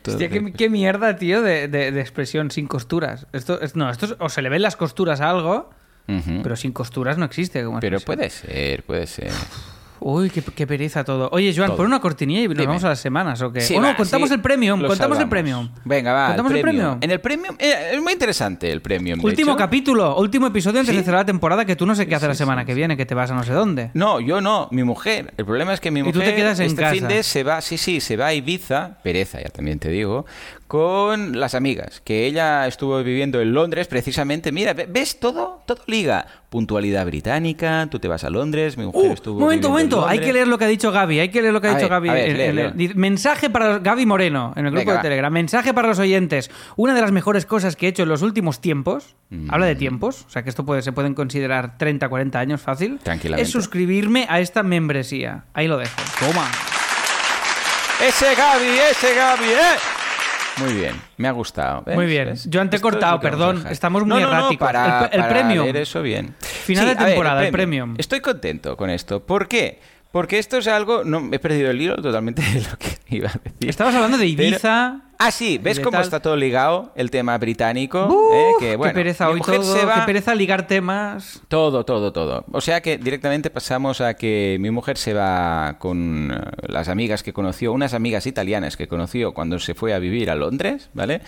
Hostia, 0.07 0.29
qué, 0.29 0.53
qué 0.53 0.71
mierda, 0.71 1.17
tío, 1.17 1.43
de, 1.43 1.67
de- 1.69 1.91
de 1.91 2.01
expresión 2.01 2.51
sin 2.53 2.67
costuras. 2.69 3.27
Esto, 3.33 3.61
es, 3.61 3.75
no, 3.75 3.91
esto 3.91 4.07
es- 4.07 4.15
o 4.21 4.29
se 4.29 4.41
le 4.43 4.49
ven 4.49 4.63
las 4.63 4.77
costuras 4.77 5.21
a 5.21 5.31
algo, 5.31 5.71
pero 6.43 6.57
sin 6.57 6.73
costuras 6.73 7.19
no 7.19 7.25
existe. 7.25 7.65
Como 7.65 7.81
Pero 7.81 7.99
puede 8.01 8.31
ser, 8.31 8.83
puede 8.85 9.07
ser. 9.07 9.31
Uy, 10.01 10.31
qué, 10.31 10.43
qué 10.43 10.67
pereza 10.67 11.05
todo. 11.05 11.29
Oye, 11.33 11.53
Joan, 11.57 11.75
pon 11.77 11.87
una 11.87 12.01
cortinilla 12.01 12.41
y 12.41 12.49
nos 12.49 12.57
Dime. 12.57 12.67
vamos 12.67 12.85
a 12.85 12.89
las 12.89 13.01
semanas, 13.01 13.41
¿o 13.43 13.53
qué? 13.53 13.61
Sí, 13.61 13.77
no, 13.77 13.83
va, 13.83 13.97
contamos 13.97 14.29
sí, 14.29 14.35
el 14.35 14.41
premium, 14.41 14.81
lo 14.81 14.89
contamos 14.89 15.19
el 15.19 15.29
premium. 15.29 15.69
Venga, 15.85 16.13
va. 16.13 16.27
¿Contamos 16.29 16.53
el 16.53 16.61
premium? 16.61 16.99
En 17.01 17.11
el 17.11 17.21
premium 17.21 17.57
eh, 17.59 17.91
es 17.95 18.03
muy 18.03 18.13
interesante 18.13 18.71
el 18.71 18.81
premium. 18.81 19.19
de 19.21 19.27
Último 19.27 19.53
hecho. 19.53 19.59
capítulo, 19.59 20.17
último 20.19 20.47
episodio 20.47 20.81
antes 20.81 20.93
Sí. 20.95 20.99
de 20.99 21.05
cerrar 21.05 21.21
la 21.23 21.27
temporada 21.27 21.65
que 21.65 21.77
tú 21.77 21.87
no 21.87 21.95
sé 21.95 22.07
qué 22.07 22.15
hace 22.15 22.29
la 22.29 22.35
semana 22.35 22.65
que 22.65 22.75
viene, 22.75 22.97
que 22.97 23.07
te 23.07 23.15
vas 23.15 23.31
a 23.31 23.35
no 23.35 23.43
sé 23.43 23.53
dónde. 23.53 23.91
No, 23.95 24.21
yo 24.21 24.41
no, 24.41 24.69
mi 24.71 24.83
mujer. 24.85 25.35
El 25.37 25.45
problema 25.45 25.73
es 25.75 25.81
que 25.81 25.91
mi 25.91 26.01
Y 26.01 26.03
mujer 26.05 26.15
tú 26.15 26.21
te 26.21 26.35
quedas 26.35 26.59
en 26.61 26.67
este 26.67 26.83
casa. 26.83 26.95
fin 26.95 27.09
de 27.09 27.23
se 27.23 27.43
va, 27.43 27.61
sí, 27.61 27.77
sí, 27.79 28.01
se 28.01 28.17
va 28.17 28.27
a 28.27 28.35
Ibiza, 28.35 28.99
pereza 29.03 29.41
ya 29.41 29.49
también 29.49 29.79
te 29.79 29.89
digo, 29.91 30.27
con 30.69 31.41
las 31.41 31.55
amigas, 31.55 32.01
que 32.05 32.27
ella 32.27 32.67
estuvo 32.67 33.03
viviendo 33.03 33.41
en 33.41 33.55
Londres 33.55 33.89
precisamente. 33.89 34.53
Mira, 34.53 34.75
ve- 34.75 34.87
¿ves 34.89 35.19
todo? 35.19 35.63
Todo 35.67 35.83
liga. 35.87 36.27
Puntualidad 36.51 37.05
británica, 37.07 37.89
tú 37.91 37.99
te 37.99 38.07
vas 38.09 38.23
a 38.25 38.31
Londres, 38.31 38.77
mi 38.79 38.85
mujer 38.87 39.11
Uh, 39.11 39.13
estuvo 39.15 39.41
momento, 39.41 39.67
en 39.69 39.73
momento, 39.73 40.07
hay 40.07 40.19
que 40.19 40.33
leer 40.33 40.47
lo 40.49 40.57
que 40.59 40.65
ha 40.65 40.69
dicho 40.69 40.93
Gaby, 40.93 41.21
hay 41.21 41.29
que 41.31 41.41
leer 41.43 41.53
lo 41.53 41.61
que 41.61 41.69
ha 41.69 41.73
A 41.73 41.75
dicho 41.75 41.89
ver, 41.89 41.91
Gaby. 41.91 42.09
ver, 42.11 42.55
lee, 42.77 42.89
lee. 42.89 42.93
Mensaje 42.95 43.51
para 43.51 43.79
Gaby 43.81 44.07
Moreno 44.07 44.53
en 44.57 44.67
el 44.67 44.71
grupo 44.73 44.87
Venga, 44.87 44.97
de. 45.03 45.03
Telegram. 45.09 45.33
Mensaje 45.33 45.75
para 45.75 45.89
los 45.89 45.99
oyentes. 45.99 46.51
Una 46.77 46.95
de 46.95 47.01
las 47.01 47.13
mejores 47.13 47.45
cosas 47.47 47.75
que 47.75 47.87
he 47.87 47.89
hecho 47.89 48.03
en 48.05 48.09
los 48.11 48.23
últimos 48.23 48.61
tiempos, 48.61 49.17
Mm. 49.31 49.51
habla 49.51 49.67
de 49.67 49.75
tiempos, 49.75 50.25
o 50.27 50.31
sea 50.31 50.43
que 50.43 50.49
esto 50.51 50.65
puede, 50.65 50.81
se 50.83 50.93
pueden 50.93 51.15
considerar 51.15 51.77
30, 51.77 52.09
40 52.09 52.39
años 52.41 52.61
fácil, 52.63 52.99
es 53.37 53.51
suscribirme 53.51 54.27
a 54.31 54.41
esta 54.41 54.63
membresía. 54.63 55.45
Ahí 55.55 55.67
lo 55.69 55.77
dejo. 55.79 55.93
Toma. 56.21 56.47
Ese 58.07 58.35
Gaby, 58.35 58.79
ese 58.91 59.15
Gaby, 59.15 59.45
¿eh? 59.45 59.98
Muy 60.61 60.73
bien, 60.75 60.95
me 61.17 61.29
ha 61.29 61.33
gustado. 61.33 61.83
¿ves? 61.87 61.95
Muy 61.95 62.07
bien. 62.07 62.27
¿Ves? 62.31 62.45
Yo 62.51 62.61
Esto 62.61 62.77
es 62.77 62.83
perdón, 63.21 63.65
estamos 63.71 64.03
muy 64.03 64.09
No, 64.09 64.21
no, 64.21 64.27
no, 64.33 64.39
erráticos. 64.39 64.67
para, 64.67 64.99
El- 65.07 65.15
el 65.15 65.21
para 65.21 65.29
premium. 65.29 65.65
leer 65.65 65.77
eso 65.77 66.03
bien. 66.03 66.35
Final 66.41 66.87
de 66.87 66.91
a 66.93 66.95
ver, 66.95 67.07
temporada, 67.07 67.47
el 67.47 67.53
premium. 67.53 67.95
Estoy 67.99 68.21
contento 68.21 68.77
con 68.77 68.91
esto. 68.91 69.25
¿Por 69.25 69.47
qué? 69.49 69.81
Porque 70.11 70.39
esto 70.39 70.57
es 70.59 70.67
algo... 70.69 71.05
No, 71.05 71.29
he 71.33 71.39
perdido 71.39 71.71
el 71.71 71.81
hilo 71.83 71.97
totalmente 71.97 72.41
de 72.43 72.61
lo 72.63 72.77
que 72.79 72.99
iba 73.17 73.29
a 73.29 73.33
decir. 73.45 73.69
Estabas 73.69 73.95
hablando 73.95 74.17
de 74.19 74.25
Pero- 74.37 74.49
Ibiza, 74.49 75.03
Ah, 75.21 75.33
sí, 75.33 75.59
¿ves 75.59 75.81
cómo 75.81 75.91
tal. 75.97 76.03
está 76.03 76.21
todo 76.23 76.37
ligado 76.37 76.93
el 76.95 77.11
tema 77.11 77.37
británico? 77.39 78.07
¡Uf! 78.07 78.33
Eh, 78.35 78.51
que, 78.61 78.77
bueno, 78.77 78.93
qué 78.93 79.01
pereza 79.01 79.29
hoy 79.29 79.41
todo, 79.41 79.65
se 79.77 79.85
va- 79.85 79.97
qué 79.97 80.01
pereza 80.03 80.33
ligar 80.33 80.69
temas. 80.69 81.43
Todo, 81.49 81.85
todo, 81.85 82.13
todo. 82.13 82.45
O 82.53 82.61
sea 82.61 82.81
que 82.83 82.99
directamente 82.99 83.51
pasamos 83.51 84.01
a 84.01 84.15
que 84.15 84.59
mi 84.61 84.71
mujer 84.71 84.97
se 84.97 85.15
va 85.15 85.75
con 85.81 86.31
eh, 86.33 86.41
las 86.69 86.89
amigas 86.89 87.25
que 87.25 87.33
conoció, 87.33 87.73
unas 87.73 87.95
amigas 87.95 88.27
italianas 88.29 88.77
que 88.77 88.87
conoció 88.87 89.35
cuando 89.35 89.59
se 89.59 89.75
fue 89.75 89.93
a 89.93 89.99
vivir 89.99 90.31
a 90.31 90.37
Londres, 90.37 90.89
¿vale? 90.95 91.21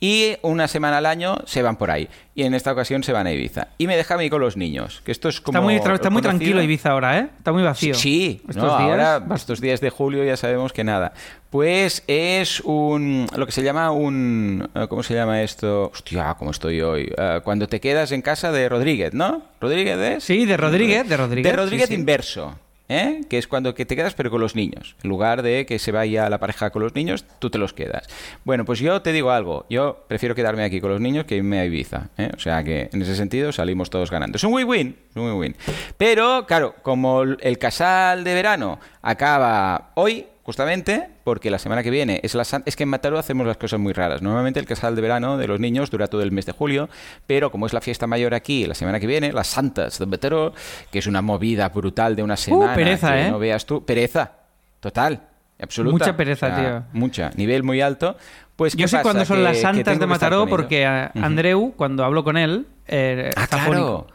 Y 0.00 0.36
una 0.42 0.68
semana 0.68 0.98
al 0.98 1.06
año 1.06 1.38
se 1.44 1.60
van 1.60 1.76
por 1.76 1.90
ahí. 1.90 2.08
Y 2.36 2.44
en 2.44 2.54
esta 2.54 2.70
ocasión 2.70 3.02
se 3.02 3.12
van 3.12 3.26
a 3.26 3.32
Ibiza. 3.32 3.66
Y 3.78 3.88
me 3.88 3.96
deja 3.96 4.14
a 4.14 4.18
mí 4.18 4.30
con 4.30 4.40
los 4.40 4.56
niños, 4.56 5.02
que 5.04 5.10
esto 5.10 5.28
es 5.28 5.40
como... 5.40 5.58
Está 5.58 5.60
muy, 5.64 5.74
tra- 5.78 5.94
está 5.94 6.08
muy 6.08 6.22
conocido. 6.22 6.38
tranquilo 6.38 6.62
Ibiza 6.62 6.90
ahora, 6.92 7.18
¿eh? 7.18 7.28
Está 7.36 7.50
muy 7.50 7.64
vacío. 7.64 7.94
Sí, 7.94 8.40
Estos 8.48 8.56
no, 8.62 8.78
días. 8.78 8.80
ahora 8.90 9.34
estos 9.34 9.60
días 9.60 9.80
de 9.80 9.90
julio 9.90 10.22
ya 10.24 10.36
sabemos 10.36 10.72
que 10.72 10.84
nada. 10.84 11.14
Pues 11.50 12.04
es 12.06 12.60
un 12.60 13.26
lo 13.36 13.44
que 13.46 13.50
se 13.52 13.62
llama 13.64 13.90
un 13.90 14.68
eh, 14.74 14.86
¿cómo 14.88 15.02
se 15.02 15.14
llama 15.14 15.42
esto? 15.42 15.90
Hostia, 15.92 16.36
cómo 16.38 16.52
estoy 16.52 16.80
hoy. 16.80 17.10
Eh, 17.16 17.40
cuando 17.42 17.66
te 17.66 17.80
quedas 17.80 18.12
en 18.12 18.22
casa 18.22 18.52
de 18.52 18.68
Rodríguez, 18.68 19.14
¿no? 19.14 19.42
Rodríguez 19.60 19.98
es 19.98 20.22
Sí, 20.24 20.44
de 20.46 20.56
Rodríguez, 20.56 21.08
de 21.08 21.16
Rodríguez. 21.16 21.50
de 21.52 21.56
Rodríguez 21.56 21.88
sí, 21.88 21.94
sí. 21.94 22.00
inverso. 22.00 22.56
¿Eh? 22.88 23.20
Que 23.28 23.38
es 23.38 23.46
cuando 23.46 23.74
que 23.74 23.86
te 23.86 23.96
quedas 23.96 24.14
pero 24.14 24.30
con 24.30 24.40
los 24.40 24.54
niños. 24.54 24.96
En 25.02 25.10
lugar 25.10 25.42
de 25.42 25.66
que 25.66 25.78
se 25.78 25.92
vaya 25.92 26.28
la 26.28 26.38
pareja 26.38 26.70
con 26.70 26.82
los 26.82 26.94
niños, 26.94 27.24
tú 27.38 27.50
te 27.50 27.58
los 27.58 27.72
quedas. 27.72 28.08
Bueno, 28.44 28.64
pues 28.64 28.78
yo 28.80 29.02
te 29.02 29.12
digo 29.12 29.30
algo. 29.30 29.66
Yo 29.70 30.04
prefiero 30.08 30.34
quedarme 30.34 30.64
aquí 30.64 30.80
con 30.80 30.90
los 30.90 31.00
niños 31.00 31.24
que 31.24 31.36
irme 31.36 31.60
a 31.60 31.64
Ibiza. 31.64 32.08
¿eh? 32.16 32.30
O 32.36 32.40
sea 32.40 32.62
que 32.64 32.88
en 32.92 33.02
ese 33.02 33.14
sentido 33.14 33.52
salimos 33.52 33.90
todos 33.90 34.10
ganando. 34.10 34.36
Es 34.36 34.44
un 34.44 34.52
win-win. 34.52 34.96
Es 35.10 35.16
un 35.16 35.30
win-win. 35.30 35.56
Pero, 35.96 36.46
claro, 36.46 36.74
como 36.82 37.22
el 37.22 37.58
casal 37.58 38.24
de 38.24 38.34
verano 38.34 38.78
acaba 39.02 39.90
hoy, 39.94 40.26
justamente, 40.48 41.10
porque 41.24 41.50
la 41.50 41.58
semana 41.58 41.82
que 41.82 41.90
viene 41.90 42.20
es 42.22 42.34
la 42.34 42.40
es 42.64 42.74
que 42.74 42.84
en 42.84 42.88
Mataró 42.88 43.18
hacemos 43.18 43.46
las 43.46 43.58
cosas 43.58 43.78
muy 43.78 43.92
raras. 43.92 44.22
Normalmente 44.22 44.58
el 44.58 44.64
casal 44.64 44.96
de 44.96 45.02
verano 45.02 45.36
de 45.36 45.46
los 45.46 45.60
niños 45.60 45.90
dura 45.90 46.06
todo 46.06 46.22
el 46.22 46.32
mes 46.32 46.46
de 46.46 46.52
julio, 46.52 46.88
pero 47.26 47.50
como 47.50 47.66
es 47.66 47.74
la 47.74 47.82
fiesta 47.82 48.06
mayor 48.06 48.32
aquí 48.32 48.64
la 48.64 48.74
semana 48.74 48.98
que 48.98 49.06
viene, 49.06 49.30
las 49.30 49.46
Santas 49.48 49.98
de 49.98 50.06
Mataró, 50.06 50.54
que 50.90 51.00
es 51.00 51.06
una 51.06 51.20
movida 51.20 51.68
brutal 51.68 52.16
de 52.16 52.22
una 52.22 52.38
semana, 52.38 52.74
pereza, 52.74 53.12
que 53.12 53.26
¿eh? 53.26 53.30
no 53.30 53.38
veas 53.38 53.66
tú, 53.66 53.84
pereza, 53.84 54.32
total, 54.80 55.20
absoluta, 55.60 55.92
Mucha 56.06 56.16
pereza, 56.16 56.56
tío. 56.56 56.84
mucha, 56.98 57.30
nivel 57.36 57.62
muy 57.62 57.82
alto. 57.82 58.16
Pues 58.56 58.72
Yo 58.72 58.84
¿qué 58.84 58.88
sé 58.88 58.96
pasa? 58.96 59.02
cuándo 59.02 59.24
son 59.26 59.44
las 59.44 59.60
santas 59.60 59.98
de 59.98 60.06
Mataró 60.06 60.46
porque 60.46 60.86
Andreu, 60.86 61.74
cuando 61.76 62.06
hablo 62.06 62.24
con 62.24 62.38
él, 62.38 62.64
eh, 62.86 63.32
Ah, 63.36 63.44
está 63.44 63.58
claro. 63.58 63.72
fónico. 63.72 64.06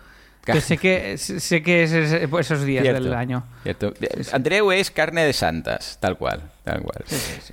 Entonces 0.46 0.66
sé 0.66 0.78
que, 0.78 1.18
sé 1.18 1.64
que 1.64 1.84
es, 1.84 1.94
es- 1.94 2.12
esos 2.40 2.64
días 2.66 2.84
Cierto, 2.84 3.04
del 3.04 3.14
año. 3.14 3.44
cierto. 3.64 3.94
Andreu 4.34 4.72
es 4.74 4.92
carne 4.92 5.24
de 5.24 5.32
santas, 5.32 5.98
tal 6.02 6.18
cual, 6.18 6.42
tal 6.66 6.82
cual. 6.82 7.04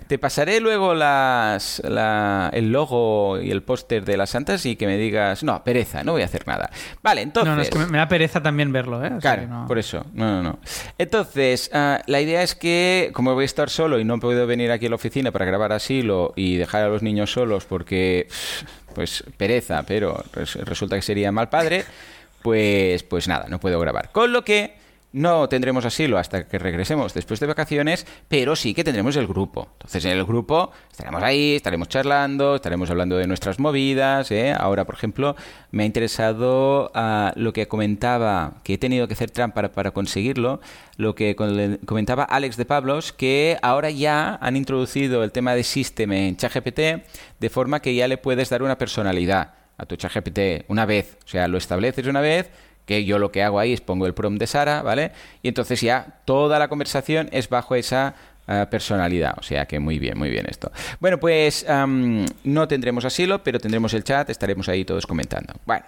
Te 0.08 0.18
pasaré 0.18 0.58
luego 0.58 0.92
las, 0.92 1.80
la- 1.84 2.50
el 2.52 2.72
logo 2.72 3.40
y 3.40 3.52
el 3.52 3.62
póster 3.62 4.04
de 4.04 4.16
las 4.16 4.30
santas 4.30 4.66
y 4.66 4.74
que 4.74 4.86
me 4.88 4.96
digas, 4.96 5.44
no, 5.44 5.62
pereza, 5.62 6.02
no 6.02 6.12
voy 6.12 6.22
a 6.22 6.24
hacer 6.24 6.48
nada. 6.48 6.68
Vale, 7.00 7.22
entonces... 7.22 7.48
no, 7.48 7.54
no, 7.56 7.62
es 7.62 7.70
que 7.70 7.78
me, 7.78 7.86
me 7.86 7.98
da 7.98 8.08
pereza 8.08 8.42
también 8.42 8.72
verlo, 8.72 9.04
¿eh? 9.04 9.12
O 9.16 9.20
Claro, 9.20 9.46
no- 9.46 9.66
por 9.68 9.78
eso. 9.78 10.04
No, 10.12 10.26
no, 10.28 10.42
no. 10.42 10.58
Entonces, 10.98 11.70
ah, 11.72 12.02
la 12.06 12.20
idea 12.20 12.42
es 12.42 12.56
que, 12.56 13.10
como 13.12 13.34
voy 13.34 13.42
a 13.42 13.46
estar 13.46 13.70
solo 13.70 14.00
y 14.00 14.04
no 14.04 14.18
puedo 14.18 14.48
venir 14.48 14.72
aquí 14.72 14.86
a 14.86 14.88
la 14.88 14.96
oficina 14.96 15.30
para 15.30 15.44
grabar 15.44 15.72
asilo 15.72 16.32
y 16.34 16.56
dejar 16.56 16.82
a 16.82 16.88
los 16.88 17.02
niños 17.02 17.32
solos 17.32 17.66
porque, 17.66 18.26
pues, 18.96 19.22
pereza, 19.36 19.84
pero 19.86 20.24
res- 20.32 20.56
resulta 20.56 20.96
que 20.96 21.02
sería 21.02 21.30
mal 21.30 21.48
padre, 21.48 21.84
pues, 22.42 23.02
pues 23.02 23.28
nada, 23.28 23.46
no 23.48 23.60
puedo 23.60 23.78
grabar. 23.80 24.12
Con 24.12 24.32
lo 24.32 24.44
que 24.44 24.80
no 25.12 25.48
tendremos 25.48 25.84
asilo 25.84 26.18
hasta 26.18 26.46
que 26.46 26.58
regresemos 26.58 27.14
después 27.14 27.40
de 27.40 27.46
vacaciones, 27.46 28.06
pero 28.28 28.54
sí 28.54 28.74
que 28.74 28.84
tendremos 28.84 29.16
el 29.16 29.26
grupo. 29.26 29.68
Entonces, 29.72 30.04
en 30.04 30.12
el 30.12 30.24
grupo 30.24 30.70
estaremos 30.90 31.22
ahí, 31.22 31.56
estaremos 31.56 31.88
charlando, 31.88 32.56
estaremos 32.56 32.90
hablando 32.90 33.16
de 33.16 33.26
nuestras 33.26 33.58
movidas. 33.58 34.30
¿eh? 34.30 34.54
Ahora, 34.56 34.84
por 34.84 34.94
ejemplo, 34.94 35.34
me 35.72 35.82
ha 35.82 35.86
interesado 35.86 36.92
ah, 36.94 37.32
lo 37.34 37.52
que 37.52 37.66
comentaba, 37.66 38.54
que 38.62 38.74
he 38.74 38.78
tenido 38.78 39.08
que 39.08 39.14
hacer 39.14 39.30
trampa 39.30 39.50
para, 39.54 39.72
para 39.72 39.90
conseguirlo, 39.90 40.60
lo 40.96 41.14
que 41.14 41.34
comentaba 41.84 42.22
Alex 42.22 42.56
de 42.56 42.64
Pablos, 42.64 43.12
que 43.12 43.58
ahora 43.62 43.90
ya 43.90 44.38
han 44.40 44.56
introducido 44.56 45.24
el 45.24 45.32
tema 45.32 45.54
de 45.54 45.64
System 45.64 46.12
en 46.12 46.36
ChatGPT, 46.36 46.80
de 47.40 47.50
forma 47.50 47.80
que 47.80 47.94
ya 47.94 48.06
le 48.06 48.16
puedes 48.16 48.48
dar 48.48 48.62
una 48.62 48.78
personalidad 48.78 49.59
a 49.80 49.86
tu 49.86 49.96
ChatGPT 49.96 50.66
una 50.68 50.84
vez. 50.84 51.16
O 51.24 51.28
sea, 51.28 51.48
lo 51.48 51.58
estableces 51.58 52.06
una 52.06 52.20
vez 52.20 52.50
que 52.84 53.04
yo 53.04 53.18
lo 53.18 53.32
que 53.32 53.42
hago 53.42 53.58
ahí 53.58 53.72
es 53.72 53.80
pongo 53.80 54.06
el 54.06 54.14
prompt 54.14 54.40
de 54.40 54.46
Sara, 54.46 54.82
¿vale? 54.82 55.12
Y 55.42 55.48
entonces 55.48 55.80
ya 55.80 56.20
toda 56.24 56.58
la 56.58 56.68
conversación 56.68 57.28
es 57.32 57.48
bajo 57.48 57.74
esa 57.74 58.14
eh, 58.46 58.66
personalidad. 58.70 59.34
O 59.38 59.42
sea 59.42 59.66
que 59.66 59.78
muy 59.78 59.98
bien, 59.98 60.18
muy 60.18 60.28
bien 60.28 60.46
esto. 60.48 60.70
Bueno, 60.98 61.18
pues 61.18 61.64
no 61.68 62.68
tendremos 62.68 63.04
asilo, 63.04 63.42
pero 63.42 63.58
tendremos 63.58 63.94
el 63.94 64.04
chat, 64.04 64.28
estaremos 64.28 64.68
ahí 64.68 64.84
todos 64.84 65.06
comentando. 65.06 65.54
Bueno, 65.64 65.84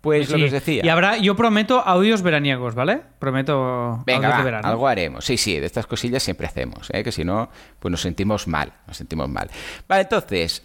pues 0.00 0.30
lo 0.30 0.36
que 0.36 0.44
os 0.44 0.52
decía. 0.52 0.82
Y 0.84 0.88
habrá, 0.90 1.16
yo 1.16 1.34
prometo 1.34 1.80
audios 1.80 2.20
veraniegos, 2.20 2.74
¿vale? 2.74 3.00
Prometo 3.18 4.02
Venga, 4.04 4.28
audios 4.28 4.32
va, 4.32 4.38
de 4.38 4.44
verano. 4.44 4.68
algo 4.68 4.86
haremos. 4.86 5.24
Sí, 5.24 5.38
sí, 5.38 5.58
de 5.58 5.66
estas 5.66 5.86
cosillas 5.86 6.22
siempre 6.22 6.46
hacemos, 6.46 6.90
¿eh? 6.92 7.02
que 7.02 7.10
si 7.10 7.24
no, 7.24 7.48
pues 7.78 7.90
nos 7.90 8.02
sentimos 8.02 8.46
mal, 8.46 8.70
nos 8.86 8.98
sentimos 8.98 9.28
mal. 9.30 9.50
Vale, 9.88 10.02
entonces, 10.02 10.62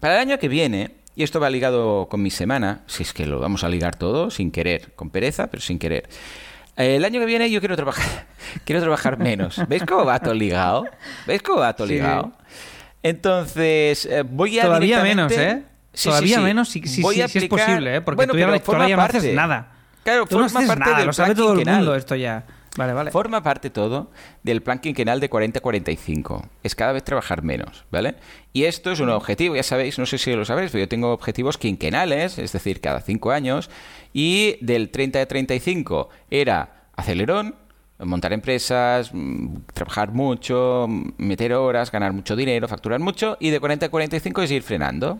para 0.00 0.14
el 0.14 0.20
año 0.20 0.38
que 0.38 0.48
viene, 0.48 1.01
y 1.14 1.22
esto 1.22 1.40
va 1.40 1.50
ligado 1.50 2.08
con 2.08 2.22
mi 2.22 2.30
semana, 2.30 2.80
si 2.86 3.02
es 3.02 3.12
que 3.12 3.26
lo 3.26 3.38
vamos 3.40 3.64
a 3.64 3.68
ligar 3.68 3.96
todo, 3.96 4.30
sin 4.30 4.50
querer, 4.50 4.92
con 4.94 5.10
pereza, 5.10 5.48
pero 5.48 5.60
sin 5.60 5.78
querer. 5.78 6.08
El 6.76 7.04
año 7.04 7.20
que 7.20 7.26
viene 7.26 7.50
yo 7.50 7.60
quiero 7.60 7.76
trabajar, 7.76 8.26
quiero 8.64 8.80
trabajar 8.80 9.18
menos. 9.18 9.60
¿Veis 9.68 9.82
cómo 9.84 10.04
va 10.06 10.18
todo 10.20 10.34
ligado? 10.34 10.86
¿Veis 11.26 11.42
cómo 11.42 11.60
va 11.60 11.74
todo 11.74 11.86
Sí. 11.86 11.94
ligado? 11.94 12.32
Entonces, 13.02 14.06
eh, 14.06 14.22
voy 14.22 14.58
a 14.58 14.62
Todavía 14.64 15.02
menos, 15.02 15.32
¿eh? 15.32 15.62
Sí, 15.92 16.08
Todavía 16.08 16.36
sí. 16.38 16.42
menos 16.42 16.68
si, 16.70 16.86
si- 16.86 17.02
Voy 17.02 17.16
si- 17.16 17.22
a 17.22 17.28
si 17.28 17.38
es 17.38 17.44
aplicar- 17.44 17.66
posible, 17.66 17.96
¿eh? 17.96 18.00
Porque 18.00 18.16
Bueno, 18.16 18.32
tú 18.32 18.38
ya, 18.38 18.46
no- 18.46 18.60
todavía 18.60 18.64
forma 18.64 18.96
no 18.96 19.02
haces 19.02 19.22
parte. 19.22 19.34
nada. 19.34 19.72
Claro, 20.04 20.26
tú 20.26 20.38
no 20.38 20.44
forma 20.48 20.60
haces 20.60 20.68
parte 20.68 20.84
nada, 20.84 20.96
del 20.98 21.06
lo 21.06 21.12
sabe 21.12 21.34
todo 21.34 21.52
el 21.58 21.66
mundo 21.66 21.94
esto 21.94 22.14
ya. 22.16 22.44
Vale. 22.76 23.10
Forma 23.10 23.42
parte 23.42 23.68
todo 23.68 24.10
del 24.42 24.62
plan 24.62 24.78
quinquenal 24.78 25.20
de 25.20 25.28
40-45. 25.28 26.48
Es 26.62 26.74
cada 26.74 26.92
vez 26.92 27.04
trabajar 27.04 27.42
menos, 27.42 27.84
¿vale? 27.90 28.14
Y 28.54 28.64
esto 28.64 28.92
es 28.92 29.00
un 29.00 29.10
objetivo, 29.10 29.54
ya 29.54 29.62
sabéis, 29.62 29.98
no 29.98 30.06
sé 30.06 30.16
si 30.16 30.32
lo 30.32 30.44
sabéis, 30.46 30.70
pero 30.70 30.84
yo 30.84 30.88
tengo 30.88 31.12
objetivos 31.12 31.58
quinquenales, 31.58 32.38
es 32.38 32.52
decir, 32.52 32.80
cada 32.80 33.00
cinco 33.00 33.30
años. 33.30 33.68
Y 34.14 34.56
del 34.62 34.90
30-35 34.90 36.08
era 36.30 36.86
acelerón, 36.96 37.56
montar 37.98 38.32
empresas, 38.32 39.10
mm, 39.12 39.56
trabajar 39.74 40.12
mucho, 40.12 40.86
mm, 40.88 41.12
meter 41.18 41.52
horas, 41.52 41.92
ganar 41.92 42.12
mucho 42.12 42.36
dinero, 42.36 42.68
facturar 42.68 43.00
mucho. 43.00 43.36
Y 43.38 43.50
de 43.50 43.60
40-45 43.60 44.42
es 44.42 44.50
ir 44.50 44.62
frenando. 44.62 45.18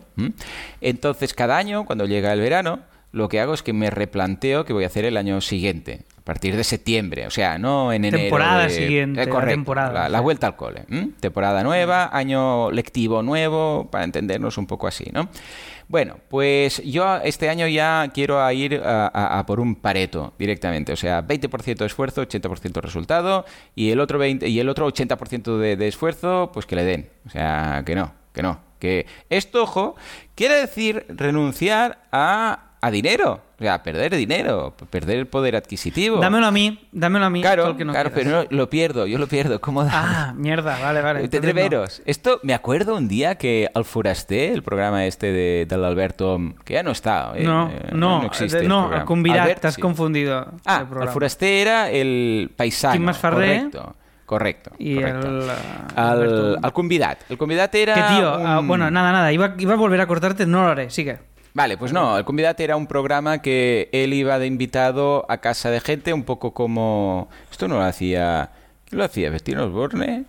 Entonces, 0.81 1.33
cada 1.33 1.57
año, 1.57 1.85
cuando 1.85 2.05
llega 2.05 2.33
el 2.33 2.39
verano, 2.39 2.79
lo 3.11 3.29
que 3.29 3.39
hago 3.39 3.53
es 3.53 3.61
que 3.61 3.73
me 3.73 3.91
replanteo 3.91 4.65
qué 4.65 4.73
voy 4.73 4.85
a 4.85 4.87
hacer 4.87 5.05
el 5.05 5.17
año 5.17 5.39
siguiente, 5.39 6.03
a 6.23 6.25
partir 6.25 6.55
de 6.55 6.63
septiembre, 6.63 7.27
o 7.27 7.29
sea, 7.29 7.57
no 7.57 7.91
en 7.91 8.05
enero. 8.05 8.17
Temporada 8.23 8.63
de- 8.63 8.69
siguiente, 8.69 9.21
Eh, 9.21 9.25
la 9.25 9.31
correcto, 9.31 9.55
temporada. 9.55 9.93
La, 10.03 10.09
la 10.09 10.19
vuelta 10.21 10.47
al 10.47 10.55
cole. 10.55 10.85
Temporada 11.19 11.63
nueva, 11.63 12.09
año 12.13 12.71
lectivo 12.71 13.21
nuevo, 13.21 13.89
para 13.91 14.05
entendernos 14.05 14.57
un 14.57 14.65
poco 14.65 14.87
así, 14.87 15.05
¿no? 15.11 15.27
Bueno, 15.89 16.15
pues 16.29 16.81
yo 16.85 17.17
este 17.17 17.49
año 17.49 17.67
ya 17.67 18.09
quiero 18.13 18.49
ir 18.51 18.81
a, 18.85 19.07
a- 19.13 19.39
a 19.39 19.45
por 19.45 19.59
un 19.59 19.75
pareto 19.75 20.33
directamente, 20.39 20.93
o 20.93 20.95
sea, 20.95 21.21
20% 21.27 21.75
de 21.79 21.85
esfuerzo, 21.87 22.21
80% 22.25 22.71
de 22.71 22.81
resultado 22.81 23.45
y 23.75 23.91
el 23.91 23.99
otro 23.99 24.17
20 24.17 24.47
y 24.47 24.59
el 24.61 24.69
otro 24.69 24.87
80% 24.87 25.57
de, 25.57 25.75
de 25.75 25.87
esfuerzo, 25.89 26.51
pues 26.53 26.65
que 26.65 26.77
le 26.77 26.85
den, 26.85 27.09
o 27.27 27.29
sea, 27.31 27.83
que 27.85 27.95
no, 27.95 28.13
que 28.31 28.41
no, 28.41 28.59
que 28.79 29.05
esto, 29.29 29.63
ojo, 29.63 29.95
quiere 30.35 30.55
decir 30.55 31.05
renunciar 31.09 31.99
a, 32.13 32.71
a 32.81 32.89
dinero, 32.91 33.41
o 33.63 33.65
sea, 33.65 33.81
perder 33.81 34.13
dinero, 34.15 34.75
perder 34.89 35.19
el 35.19 35.27
poder 35.27 35.55
adquisitivo. 35.55 36.17
Dámelo 36.19 36.47
a 36.47 36.51
mí, 36.51 36.85
dámelo 36.91 37.25
a 37.25 37.29
mí. 37.29 37.41
Claro, 37.41 37.67
el 37.69 37.77
que 37.77 37.85
no 37.85 37.93
claro, 37.93 38.11
quieras. 38.11 38.31
pero 38.33 38.43
no, 38.51 38.57
lo 38.57 38.69
pierdo, 38.69 39.07
yo 39.07 39.17
lo 39.17 39.27
pierdo, 39.27 39.61
¿cómo 39.61 39.85
da? 39.85 39.91
Ah, 39.93 40.33
mierda, 40.35 40.77
vale, 40.81 41.01
vale. 41.01 41.27
Tendré 41.29 41.51
entonces 41.51 41.55
no. 41.55 41.69
veros. 41.69 42.01
Esto 42.05 42.39
me 42.43 42.53
acuerdo 42.53 42.95
un 42.95 43.07
día 43.07 43.35
que 43.35 43.69
al 43.73 43.85
el 44.53 44.63
programa 44.63 45.05
este 45.05 45.31
de, 45.31 45.65
del 45.67 45.85
Alberto, 45.85 46.37
que 46.65 46.73
ya 46.73 46.83
no 46.83 46.91
está. 46.91 47.31
eh, 47.35 47.43
No, 47.45 47.69
eh, 47.69 47.89
no, 47.93 48.25
existe. 48.25 48.57
de- 48.57 48.63
el 48.63 48.69
no, 48.69 48.81
programa. 48.81 49.05
con 49.05 49.23
Virat, 49.23 49.39
Albert, 49.41 49.61
te 49.61 49.67
has 49.67 49.75
sí. 49.75 49.81
confundido. 49.81 50.45
Ah, 50.65 50.79
el 50.81 50.87
el. 50.87 51.13
Foraster 51.13 51.49
era 51.67 51.89
el 51.89 52.51
paisano. 52.55 52.93
Quim 52.93 53.03
Masferrer. 53.03 53.57
Correcto, 53.71 53.95
correcto. 54.25 54.71
Y 54.77 54.95
correcto. 54.95 55.27
el, 55.27 55.49
Al, 55.95 56.59
al 56.61 56.73
convidat. 56.73 57.19
El 57.29 57.37
convidat 57.37 57.73
era. 57.75 57.93
Que 57.95 58.15
tío, 58.15 58.29
ah, 58.33 58.61
bueno, 58.63 58.89
nada, 58.91 59.11
nada, 59.11 59.31
iba, 59.31 59.55
iba 59.57 59.73
a 59.73 59.77
volver 59.77 60.01
a 60.01 60.07
cortarte, 60.07 60.45
no 60.45 60.63
lo 60.63 60.69
haré, 60.71 60.89
sigue. 60.89 61.19
Vale, 61.53 61.77
pues 61.77 61.93
no, 61.93 62.17
el 62.17 62.25
convidat 62.25 62.59
era 62.61 62.75
un 62.75 62.87
programa 62.87 63.41
que 63.41 63.89
él 63.91 64.13
iba 64.13 64.39
de 64.39 64.47
invitado 64.47 65.25
a 65.29 65.37
casa 65.37 65.69
de 65.69 65.79
gente, 65.81 66.11
un 66.13 66.23
poco 66.23 66.53
como. 66.53 67.29
Esto 67.51 67.67
no 67.67 67.75
lo 67.75 67.83
hacía. 67.83 68.49
¿Quién 68.85 68.97
lo 68.99 69.05
hacía? 69.05 69.29
¿Bertino 69.29 69.65
Osborne? 69.65 70.25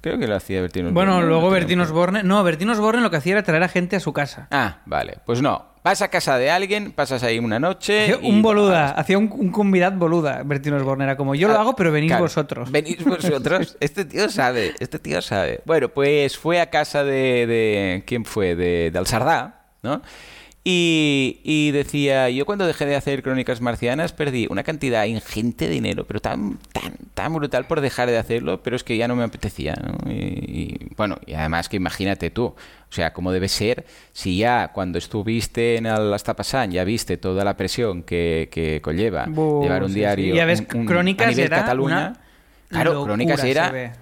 Creo 0.00 0.18
que 0.18 0.26
lo 0.26 0.36
hacía 0.36 0.60
Bertino 0.60 0.90
Bueno, 0.92 1.12
Osborne, 1.12 1.28
luego 1.30 1.46
no 1.46 1.50
Bertino. 1.52 1.82
Osborne... 1.84 2.22
No, 2.24 2.42
Bertino 2.44 2.72
Osborne 2.72 3.00
lo 3.00 3.10
que 3.10 3.16
hacía 3.16 3.32
era 3.32 3.42
traer 3.42 3.62
a 3.62 3.68
gente 3.68 3.96
a 3.96 4.00
su 4.00 4.12
casa. 4.12 4.48
Ah, 4.50 4.78
vale. 4.84 5.16
Pues 5.24 5.40
no. 5.40 5.72
Vas 5.82 6.02
a 6.02 6.08
casa 6.08 6.36
de 6.38 6.50
alguien, 6.50 6.92
pasas 6.92 7.22
ahí 7.22 7.38
una 7.38 7.58
noche. 7.58 8.02
Hacía 8.12 8.18
y- 8.20 8.30
un 8.30 8.42
boluda, 8.42 8.90
hacía 8.90 9.16
un, 9.16 9.30
un 9.34 9.50
convidat 9.50 9.94
boluda, 9.96 10.42
Bertino 10.44 10.76
Osborne. 10.76 11.04
Era 11.04 11.16
como, 11.16 11.34
yo 11.34 11.48
lo 11.48 11.54
Ah, 11.56 11.60
hago, 11.62 11.74
pero 11.76 11.90
venís 11.92 12.10
claro. 12.10 12.24
vosotros. 12.24 12.70
Venís 12.70 13.02
vosotros. 13.04 13.76
Este 13.80 14.04
tío 14.04 14.28
sabe, 14.28 14.74
este 14.78 14.98
tío 14.98 15.22
sabe. 15.22 15.60
Bueno, 15.64 15.88
pues 15.88 16.36
fue 16.36 16.60
a 16.60 16.68
casa 16.68 17.02
de... 17.04 17.46
de- 17.46 18.02
¿Quién 18.06 18.24
fue? 18.26 18.54
De, 18.56 18.90
del 18.90 19.06
Sardá, 19.06 19.62
¿no? 19.82 20.02
Y, 20.66 21.40
y 21.44 21.72
decía, 21.72 22.30
yo 22.30 22.46
cuando 22.46 22.66
dejé 22.66 22.86
de 22.86 22.96
hacer 22.96 23.22
crónicas 23.22 23.60
marcianas 23.60 24.14
perdí 24.14 24.46
una 24.48 24.62
cantidad 24.62 25.04
ingente 25.04 25.66
de 25.66 25.70
dinero, 25.72 26.06
pero 26.06 26.20
tan, 26.20 26.56
tan, 26.72 26.94
tan 27.12 27.34
brutal 27.34 27.66
por 27.66 27.82
dejar 27.82 28.08
de 28.08 28.16
hacerlo, 28.16 28.62
pero 28.62 28.74
es 28.74 28.82
que 28.82 28.96
ya 28.96 29.06
no 29.06 29.14
me 29.14 29.24
apetecía, 29.24 29.74
¿no? 29.74 30.10
Y, 30.10 30.14
y, 30.14 30.88
bueno, 30.96 31.18
y 31.26 31.34
además 31.34 31.68
que 31.68 31.76
imagínate 31.76 32.30
tú, 32.30 32.44
o 32.46 32.56
sea, 32.88 33.12
cómo 33.12 33.30
debe 33.30 33.48
ser 33.48 33.84
si 34.14 34.38
ya 34.38 34.68
cuando 34.72 34.96
estuviste 34.96 35.76
en 35.76 35.84
el 35.84 36.14
hasta 36.14 36.34
pasant 36.34 36.72
ya 36.72 36.84
viste 36.84 37.18
toda 37.18 37.44
la 37.44 37.58
presión 37.58 38.02
que, 38.02 38.48
que 38.50 38.80
conlleva 38.80 39.26
llevar 39.26 39.82
un 39.82 39.88
sí, 39.88 39.94
sí. 39.94 40.00
diario 40.00 40.34
Ya 40.34 40.46
ves, 40.46 40.60
un- 40.72 40.80
un- 40.80 40.86
Crónicas 40.86 41.26
a 41.26 41.30
nivel 41.30 41.44
era 41.44 41.56
Cataluña. 41.60 41.96
una 42.08 42.20
Claro, 42.70 43.04
Crónicas 43.04 43.44
era... 43.44 43.92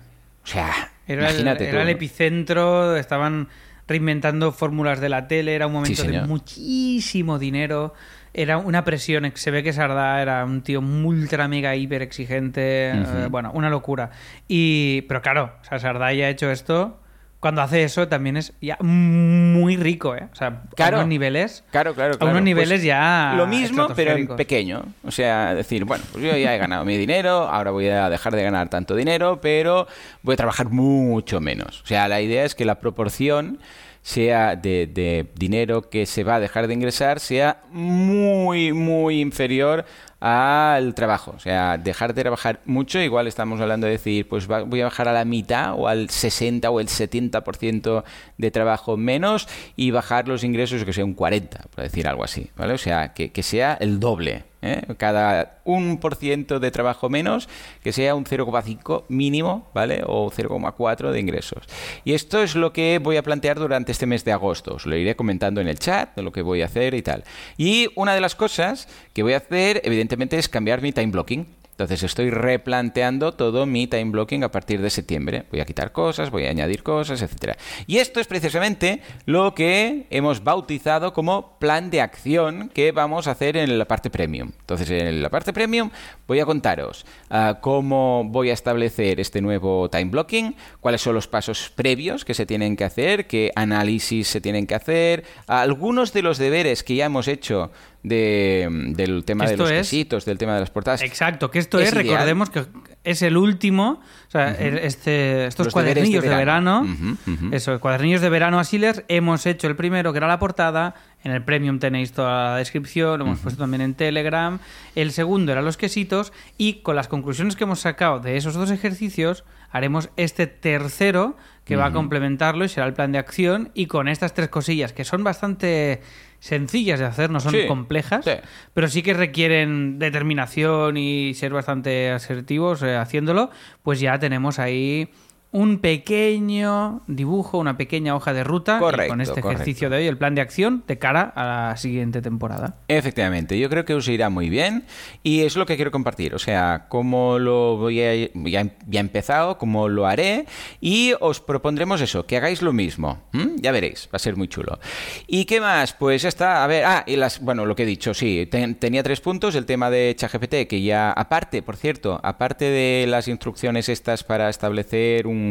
O 0.45 0.47
sea, 0.47 0.93
Era, 1.09 1.23
el, 1.27 1.31
imagínate 1.31 1.65
era 1.65 1.73
tú, 1.79 1.83
el 1.83 1.89
epicentro, 1.89 2.97
estaban 2.97 3.49
reinventando 3.93 4.53
fórmulas 4.53 5.01
de 5.01 5.09
la 5.09 5.29
tele, 5.29 5.55
era 5.55 5.67
un 5.67 5.75
momento 5.75 6.03
Sí, 6.03 6.09
de 6.09 6.23
muchísimo 6.23 7.39
dinero, 7.39 7.93
era 8.35 8.57
una 8.57 8.85
presión, 8.85 9.31
se 9.35 9.51
ve 9.51 9.63
que 9.63 9.73
Sardá 9.73 10.23
era 10.23 10.45
un 10.45 10.63
tío 10.63 10.81
ultra 10.81 11.49
mega 11.49 11.77
hiper 11.77 12.01
exigente, 12.03 12.91
eh, 12.91 13.27
bueno, 13.31 13.53
una 13.55 13.69
locura. 13.69 14.11
Y 14.49 15.03
pero 15.03 15.21
claro, 15.21 15.53
o 15.61 15.65
sea, 15.65 15.79
Sardá 15.79 16.13
ya 16.15 16.27
ha 16.27 16.31
hecho 16.31 16.51
esto, 16.51 16.99
cuando 17.43 17.61
hace 17.61 17.83
eso 17.83 18.07
también 18.07 18.37
es 18.37 18.53
ya 18.61 18.77
muy 18.79 19.77
rico, 19.77 20.15
¿eh? 20.15 20.29
O 20.33 20.37
sea, 20.37 20.63
Claro. 20.77 20.99
a 20.99 21.01
unos 21.01 21.09
niveles, 21.09 21.65
Claro, 21.73 21.93
claro, 21.93 22.15
a 22.15 22.17
claro. 22.17 22.31
unos 22.31 22.45
niveles 22.45 22.79
Pues 22.79 22.85
ya 22.85 23.35
Lo 23.37 23.49
mismo, 23.49 23.89
pero 23.97 24.13
en 24.13 24.29
pequeño. 24.29 24.85
O 25.03 25.11
sea, 25.11 25.53
decir, 25.53 25.85
bueno, 25.85 26.05
pues 26.13 26.23
yo 26.25 26.37
ya 26.37 26.55
he 26.55 26.59
ganado 26.59 26.85
mi 26.85 26.97
dinero, 26.97 27.49
ahora 27.49 27.73
voy 27.73 27.89
a 27.89 28.09
dejar 28.09 28.37
de 28.37 28.45
ganar 28.45 28.69
tanto 28.69 28.95
dinero, 28.95 29.41
pero 29.43 29.89
voy 30.23 30.35
a 30.35 30.37
trabajar 30.37 30.69
mucho 30.69 31.41
menos. 31.41 31.83
O 31.83 31.87
sea, 31.87 32.07
la 32.07 32.21
idea 32.21 32.45
es 32.45 32.55
que 32.55 32.65
la 32.65 32.77
proporción 32.77 33.59
sea 34.03 34.57
de, 34.57 35.27
dinero 35.37 35.89
que 35.89 36.07
se 36.07 36.25
va 36.25 36.35
a 36.37 36.41
dejar 36.41 36.67
de 36.67 36.75
ingresar 36.75 37.21
sea 37.21 37.63
muy, 37.71 38.73
muy 38.73 39.21
inferior 39.21 39.85
al 40.21 40.95
trabajo. 40.95 41.33
O 41.37 41.41
sea, 41.41 41.79
dejar 41.79 42.15
de 42.15 42.23
trabajar 42.23 42.61
mucho, 42.65 43.01
igual 43.01 43.27
estamos 43.27 43.61
hablando 43.61 43.87
de 43.87 43.93
decir, 43.95 44.29
pues 44.29 44.51
va- 44.51 44.63
voy 44.63 44.81
a 44.81 44.85
bajar 44.85 45.09
a 45.09 45.13
la 45.13 45.25
mitad 45.25 45.75
o 45.77 45.89
al 45.89 46.11
60 46.11 46.71
o 46.71 46.81
el 46.81 46.89
70% 46.89 48.05
de 48.39 48.51
trabajo 48.51 48.97
menos 48.97 49.49
y 49.77 49.91
bajar 49.91 50.29
los 50.29 50.45
ingresos 50.45 50.85
que 50.85 50.93
sea 50.93 51.05
un 51.05 51.15
40, 51.15 51.65
por 51.75 51.83
decir 51.85 52.07
algo 52.07 52.25
así, 52.25 52.51
¿vale? 52.57 52.75
O 52.75 52.79
sea, 52.79 53.13
que, 53.15 53.31
que 53.33 53.43
sea 53.43 53.77
el 53.81 53.99
doble. 54.01 54.45
¿Eh? 54.63 54.83
Cada 54.97 55.63
1% 55.65 56.59
de 56.59 56.71
trabajo 56.71 57.09
menos, 57.09 57.49
que 57.83 57.93
sea 57.93 58.15
un 58.15 58.25
0,5 58.25 59.05
mínimo, 59.09 59.69
¿vale? 59.75 60.03
O 60.07 60.31
0,4 60.31 61.11
de 61.11 61.21
ingresos. 61.21 61.67
Y 62.05 62.15
esto 62.15 62.43
es 62.43 62.55
lo 62.55 62.73
que 62.73 62.99
voy 62.99 63.17
a 63.17 63.23
plantear 63.23 63.59
durante 63.59 63.93
este 63.93 64.07
mes 64.07 64.25
de 64.25 64.33
agosto. 64.33 64.77
Os 64.77 64.87
lo 64.87 64.97
iré 64.97 65.17
comentando 65.17 65.61
en 65.61 65.69
el 65.69 65.79
chat 65.79 66.15
de 66.17 66.23
lo 66.23 66.33
que 66.33 66.43
voy 66.43 66.63
a 66.63 66.67
hacer 66.67 66.95
y 66.95 67.03
tal. 67.03 67.25
Y 67.57 67.89
una 67.97 68.15
de 68.15 68.21
las 68.21 68.35
cosas 68.35 68.89
que 69.13 69.23
voy 69.23 69.35
a 69.35 69.39
hacer, 69.39 69.83
evidentemente, 69.85 70.39
es 70.39 70.49
cambiar 70.49 70.81
mi 70.81 70.93
time 70.93 71.13
blocking. 71.13 71.62
Entonces 71.83 72.05
estoy 72.05 72.31
replanteando 72.31 73.33
todo 73.33 73.67
mi 73.67 73.89
time 73.89 74.13
blocking 74.13 74.45
a 74.45 74.53
partir 74.53 74.81
de 74.81 74.89
septiembre. 74.89 75.47
Voy 75.51 75.59
a 75.59 75.65
quitar 75.65 75.91
cosas, 75.91 76.31
voy 76.31 76.47
a 76.47 76.51
añadir 76.51 76.85
cosas, 76.85 77.23
etcétera. 77.23 77.57
Y 77.89 77.99
esto 77.99 78.21
es 78.21 78.29
precisamente 78.29 79.03
lo 79.27 79.53
que 79.53 80.07
hemos 80.11 80.45
bautizado 80.45 81.13
como 81.13 81.59
plan 81.59 81.91
de 81.91 82.01
acción 82.01 82.71
que 82.73 82.93
vamos 82.93 83.27
a 83.27 83.33
hacer 83.33 83.57
en 83.57 83.81
la 83.81 83.87
parte 83.87 84.11
premium. 84.11 84.53
Entonces 84.61 84.89
en 84.91 85.21
la 85.23 85.29
parte 85.29 85.53
premium 85.53 85.91
voy 86.29 86.39
a 86.39 86.47
contaros 86.47 87.05
ah, 87.31 87.59
cómo 87.61 88.23
voy 88.27 88.51
a 88.51 88.55
establecer 88.55 89.19
este 89.19 89.41
nuevo 89.41 89.91
time 89.91 90.05
blocking, 90.05 90.55
cuáles 90.79 91.01
son 91.01 91.17
los 91.17 91.27
pasos 91.27 91.73
previos 91.75 92.25
que 92.25 92.35
se 92.35 92.47
tienen 92.47 92.77
que 92.77 92.85
hacer, 92.85 93.27
qué 93.27 93.51
análisis 93.57 94.29
se 94.29 94.41
tienen 94.41 94.69
que 94.69 94.77
hacer, 94.77 95.25
algunos 95.49 96.13
de 96.13 96.23
los 96.23 96.39
deberes 96.39 96.85
que 96.85 96.95
ya 96.95 97.07
hemos 97.07 97.27
hecho 97.27 97.73
de, 98.03 98.69
del 98.97 99.25
tema 99.25 99.47
de 99.47 99.57
los 99.57 99.71
es- 99.71 99.79
quesitos, 99.89 100.25
del 100.25 100.39
tema 100.39 100.55
de 100.55 100.61
las 100.61 100.71
portadas. 100.71 101.03
Exacto, 101.03 101.51
que 101.51 101.59
esto 101.61 101.79
Es 101.79 101.95
recordemos 101.95 102.51
que 102.51 102.65
es 103.05 103.23
el 103.23 103.37
último, 103.37 104.01
o 104.29 104.31
sea, 104.31 104.51
este, 104.53 105.47
estos 105.47 105.67
Los 105.67 105.75
de 105.75 105.81
cuadernillos 105.83 106.23
de 106.23 106.29
verano, 106.29 106.83
verano. 106.83 107.17
Ujú, 107.27 107.33
ujú. 107.47 107.55
eso, 107.55 107.79
cuadernillos 107.81 108.21
de 108.21 108.29
verano 108.29 108.59
Asiles, 108.59 109.05
hemos 109.09 109.47
hecho 109.47 109.67
el 109.69 109.77
primero 109.77 110.13
que 110.13 110.19
era 110.19 110.27
la 110.29 110.39
portada, 110.39 110.95
en 111.25 111.31
el 111.31 111.43
Premium 111.45 111.79
tenéis 111.79 112.13
toda 112.13 112.51
la 112.53 112.57
descripción, 112.57 113.21
lo 113.21 113.25
hemos 113.27 113.39
puesto 113.39 113.61
también 113.63 113.81
en 113.83 113.95
Telegram, 113.95 114.59
el 114.97 115.13
segundo 115.13 115.53
era 115.53 115.63
los 115.63 115.77
quesitos 115.77 116.33
y 116.59 116.75
con 116.83 116.97
las 116.97 117.07
conclusiones 117.07 117.55
que 117.55 117.65
hemos 117.65 117.79
sacado 117.81 118.19
de 118.19 118.37
esos 118.37 118.55
dos 118.55 118.71
ejercicios 118.73 119.45
haremos 119.71 120.11
este 120.17 120.47
tercero 120.49 121.37
que 121.65 121.77
va 121.77 121.87
a 121.87 121.93
complementarlo 121.93 122.65
y 122.65 122.69
será 122.69 122.87
el 122.87 122.93
plan 122.93 123.13
de 123.13 123.19
acción. 123.19 123.71
Y 123.73 123.87
con 123.87 124.09
estas 124.09 124.35
tres 124.35 124.49
cosillas 124.49 124.93
que 124.93 125.05
son 125.05 125.23
bastante 125.25 126.03
sencillas 126.43 126.99
de 126.99 127.07
hacer, 127.07 127.31
no 127.31 127.39
son 127.39 127.53
Sí, 127.53 127.67
complejas, 127.69 128.25
sí. 128.25 128.33
pero 128.75 128.89
sí 128.89 129.01
que 129.05 129.15
requieren 129.15 130.01
determinación 130.01 130.97
y 130.97 131.35
ser 131.35 131.53
bastante 131.53 132.11
asertivos 132.11 132.83
eh, 132.83 132.97
haciéndolo, 132.97 133.51
pues 133.85 134.01
ya 134.01 134.19
tenemos 134.19 134.59
ahí 134.59 135.09
un 135.53 135.79
pequeño 135.81 137.03
dibujo, 137.07 137.59
una 137.59 137.77
pequeña 137.77 138.17
hoja 138.17 138.33
de 138.33 138.43
ruta 138.43 138.79
Correcto, 138.79 139.13
con 139.13 139.21
este 139.21 139.41
correcto. 139.41 139.51
ejercicio 139.63 139.91
de 139.91 139.99
hoy, 139.99 140.07
el 140.07 140.17
plan 140.17 140.35
de 140.35 140.41
acción 140.41 140.83
de 140.87 140.99
cara 140.99 141.33
a 141.35 141.45
la 141.71 141.77
siguiente 141.77 142.23
temporada. 142.23 142.77
Efectivamente, 142.89 143.59
yo 143.59 143.69
creo 143.69 143.85
que 143.85 143.93
os 143.95 144.09
irá 144.09 144.31
muy 144.31 144.49
bien 144.49 144.85
y 145.23 145.41
es 145.43 145.57
lo 145.57 145.67
que 145.67 145.77
quiero 145.77 145.91
compartir, 145.91 146.35
o 146.35 146.39
sea, 146.39 146.87
cómo 146.89 147.39
lo 147.39 147.77
voy 147.77 148.01
a 148.03 148.15
ya, 148.35 148.65
ya 148.87 148.99
he 148.99 148.99
empezado, 149.01 149.59
cómo 149.59 149.89
lo 149.89 150.07
haré 150.07 150.47
y 150.81 151.13
os 151.21 151.41
propondremos 151.41 152.01
eso, 152.01 152.25
que 152.27 152.37
hagáis 152.39 152.63
lo 152.63 152.73
mismo, 152.73 153.21
ya 153.57 153.73
veréis, 153.73 154.07
va 154.07 154.17
a 154.17 154.19
ser 154.21 154.37
muy 154.37 154.49
chulo. 154.49 154.79
¿Y 155.27 155.45
qué 155.45 155.61
más? 155.61 155.93
Pues 155.93 156.23
ya 156.23 156.29
está, 156.31 156.65
a 156.65 156.67
ver, 156.67 156.85
ah, 156.87 157.05
y 157.07 157.17
las, 157.17 157.41
bueno, 157.41 157.67
lo 157.67 157.77
que 157.77 157.83
he 157.83 157.87
dicho, 157.87 158.15
sí, 158.15 158.49
ten- 158.51 158.77
tenía 158.77 159.03
tres 159.03 159.21
puntos, 159.21 159.55
el 159.55 159.67
tema 159.67 159.91
de 159.91 160.15
ChatGPT, 160.17 160.67
que 160.67 160.81
ya, 160.83 161.13
aparte, 161.13 161.61
por 161.63 161.77
cierto, 161.77 162.19
aparte 162.23 162.65
de 162.65 163.07
las 163.07 163.29
instrucciones 163.29 163.91
estas 163.91 164.25
para 164.25 164.49
establecer 164.49 165.27
un, 165.27 165.42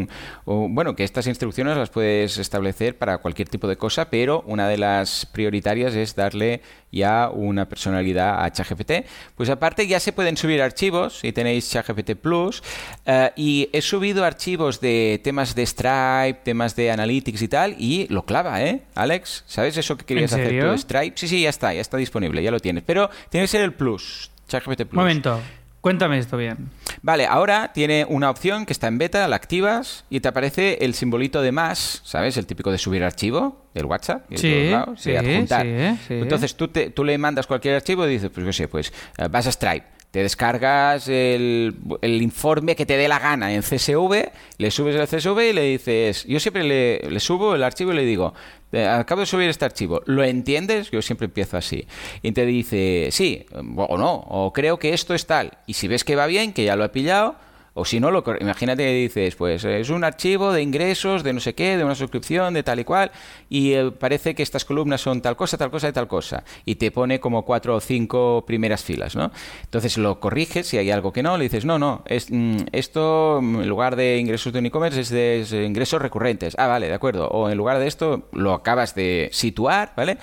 bueno, 0.45 0.95
que 0.95 1.03
estas 1.03 1.27
instrucciones 1.27 1.77
las 1.77 1.89
puedes 1.89 2.37
establecer 2.37 2.97
para 2.97 3.17
cualquier 3.19 3.49
tipo 3.49 3.67
de 3.67 3.77
cosa, 3.77 4.09
pero 4.09 4.43
una 4.47 4.67
de 4.67 4.77
las 4.77 5.25
prioritarias 5.25 5.95
es 5.95 6.15
darle 6.15 6.61
ya 6.91 7.29
una 7.29 7.67
personalidad 7.67 8.43
a 8.43 8.51
ChatGPT. 8.51 9.05
Pues 9.35 9.49
aparte 9.49 9.87
ya 9.87 9.99
se 9.99 10.11
pueden 10.11 10.37
subir 10.37 10.61
archivos 10.61 11.19
si 11.19 11.31
tenéis 11.31 11.69
ChatGPT 11.69 12.15
Plus 12.15 12.61
eh, 13.05 13.31
y 13.35 13.69
he 13.71 13.81
subido 13.81 14.25
archivos 14.25 14.81
de 14.81 15.19
temas 15.23 15.55
de 15.55 15.65
Stripe, 15.65 16.39
temas 16.43 16.75
de 16.75 16.91
Analytics 16.91 17.41
y 17.41 17.47
tal 17.47 17.75
y 17.77 18.07
lo 18.09 18.25
clava, 18.25 18.61
¿eh? 18.63 18.81
Alex, 18.95 19.43
¿sabes 19.47 19.77
eso 19.77 19.97
que 19.97 20.05
querías 20.05 20.33
hacer 20.33 20.59
tú 20.59 20.67
de 20.67 20.77
Stripe? 20.77 21.13
Sí, 21.15 21.27
sí, 21.27 21.41
ya 21.41 21.49
está, 21.49 21.73
ya 21.73 21.81
está 21.81 21.97
disponible, 21.97 22.43
ya 22.43 22.51
lo 22.51 22.59
tienes, 22.59 22.83
pero 22.85 23.09
tiene 23.29 23.45
que 23.45 23.49
ser 23.49 23.61
el 23.61 23.73
Plus, 23.73 24.31
ChatGPT 24.47 24.85
Plus. 24.85 24.93
Momento, 24.93 25.39
cuéntame 25.81 26.17
esto 26.19 26.37
bien. 26.37 26.69
Vale, 27.01 27.25
ahora 27.25 27.71
tiene 27.73 28.05
una 28.07 28.29
opción 28.29 28.65
que 28.65 28.73
está 28.73 28.87
en 28.87 28.97
beta, 28.99 29.27
la 29.27 29.35
activas 29.35 30.05
y 30.09 30.19
te 30.19 30.27
aparece 30.27 30.77
el 30.85 30.93
simbolito 30.93 31.41
de 31.41 31.51
más, 31.51 32.01
¿sabes? 32.03 32.37
El 32.37 32.45
típico 32.45 32.71
de 32.71 32.77
subir 32.77 33.03
archivo 33.03 33.65
del 33.73 33.85
WhatsApp. 33.85 34.25
y 34.31 34.35
de 34.35 34.41
Sí, 34.41 34.51
todos 34.51 34.71
lados, 34.71 35.03
de 35.03 35.11
sí, 35.11 35.15
adjuntar. 35.17 35.65
sí, 35.65 35.99
sí. 36.07 36.13
Entonces 36.15 36.55
tú, 36.55 36.67
te- 36.67 36.89
tú 36.91 37.03
le 37.03 37.17
mandas 37.17 37.47
cualquier 37.47 37.75
archivo 37.75 38.05
y 38.05 38.11
dices, 38.11 38.29
pues 38.33 38.45
qué 38.45 38.53
sé, 38.53 38.67
pues 38.67 38.93
eh, 39.17 39.27
vas 39.29 39.47
a 39.47 39.51
Stripe. 39.51 39.85
Te 40.11 40.21
descargas 40.21 41.07
el, 41.07 41.75
el 42.01 42.21
informe 42.21 42.75
que 42.75 42.85
te 42.85 42.97
dé 42.97 43.07
la 43.07 43.17
gana 43.17 43.53
en 43.53 43.61
CSV, 43.61 44.29
le 44.57 44.69
subes 44.71 44.95
el 44.95 45.07
CSV 45.07 45.39
y 45.49 45.53
le 45.53 45.61
dices, 45.63 46.25
yo 46.25 46.39
siempre 46.39 46.63
le, 46.65 47.19
subo 47.21 47.55
el 47.55 47.63
archivo 47.63 47.93
y 47.93 47.95
le 47.95 48.03
digo, 48.03 48.33
"Eh, 48.73 48.85
acabo 48.85 49.21
de 49.21 49.25
subir 49.25 49.49
este 49.49 49.63
archivo, 49.63 50.01
¿lo 50.05 50.23
entiendes? 50.25 50.91
Yo 50.91 51.01
siempre 51.01 51.25
empiezo 51.25 51.55
así. 51.55 51.87
Y 52.21 52.33
te 52.33 52.45
dice, 52.45 53.07
sí, 53.11 53.45
o 53.53 53.97
no, 53.97 54.15
o 54.15 54.51
creo 54.51 54.79
que 54.79 54.93
esto 54.93 55.13
es 55.13 55.25
tal. 55.25 55.57
Y 55.65 55.73
si 55.75 55.87
ves 55.87 56.03
que 56.03 56.17
va 56.17 56.25
bien, 56.25 56.51
que 56.51 56.65
ya 56.65 56.75
lo 56.75 56.83
he 56.83 56.89
pillado, 56.89 57.35
o 57.73 57.85
si 57.85 57.99
no, 57.99 58.11
lo, 58.11 58.23
imagínate 58.39 58.83
que 58.83 58.93
dices, 58.93 59.35
pues 59.35 59.63
es 59.63 59.89
un 59.89 60.03
archivo 60.03 60.51
de 60.51 60.61
ingresos, 60.61 61.23
de 61.23 61.31
no 61.31 61.39
sé 61.39 61.55
qué, 61.55 61.77
de 61.77 61.85
una 61.85 61.95
suscripción, 61.95 62.53
de 62.53 62.63
tal 62.63 62.81
y 62.81 62.83
cual, 62.83 63.11
y 63.49 63.73
eh, 63.73 63.91
parece 63.91 64.35
que 64.35 64.43
estas 64.43 64.65
columnas 64.65 64.99
son 64.99 65.21
tal 65.21 65.37
cosa, 65.37 65.57
tal 65.57 65.71
cosa 65.71 65.87
y 65.87 65.93
tal 65.93 66.07
cosa. 66.07 66.43
Y 66.65 66.75
te 66.75 66.91
pone 66.91 67.21
como 67.21 67.45
cuatro 67.45 67.75
o 67.75 67.79
cinco 67.79 68.43
primeras 68.45 68.83
filas, 68.83 69.15
¿no? 69.15 69.31
Entonces 69.63 69.97
lo 69.97 70.19
corriges, 70.19 70.67
si 70.67 70.77
hay 70.77 70.91
algo 70.91 71.13
que 71.13 71.23
no, 71.23 71.37
le 71.37 71.45
dices, 71.45 71.63
no, 71.63 71.79
no, 71.79 72.03
es, 72.07 72.29
mm, 72.29 72.57
esto 72.73 73.39
mm, 73.41 73.61
en 73.61 73.69
lugar 73.69 73.95
de 73.95 74.17
ingresos 74.17 74.51
de 74.51 74.59
un 74.59 74.65
e-commerce 74.65 74.99
es 74.99 75.09
de 75.09 75.63
ingresos 75.65 76.01
recurrentes. 76.01 76.55
Ah, 76.57 76.67
vale, 76.67 76.87
de 76.87 76.93
acuerdo. 76.93 77.27
O 77.29 77.49
en 77.49 77.57
lugar 77.57 77.79
de 77.79 77.87
esto 77.87 78.27
lo 78.33 78.53
acabas 78.53 78.95
de 78.95 79.29
situar, 79.31 79.93
¿vale? 79.95 80.17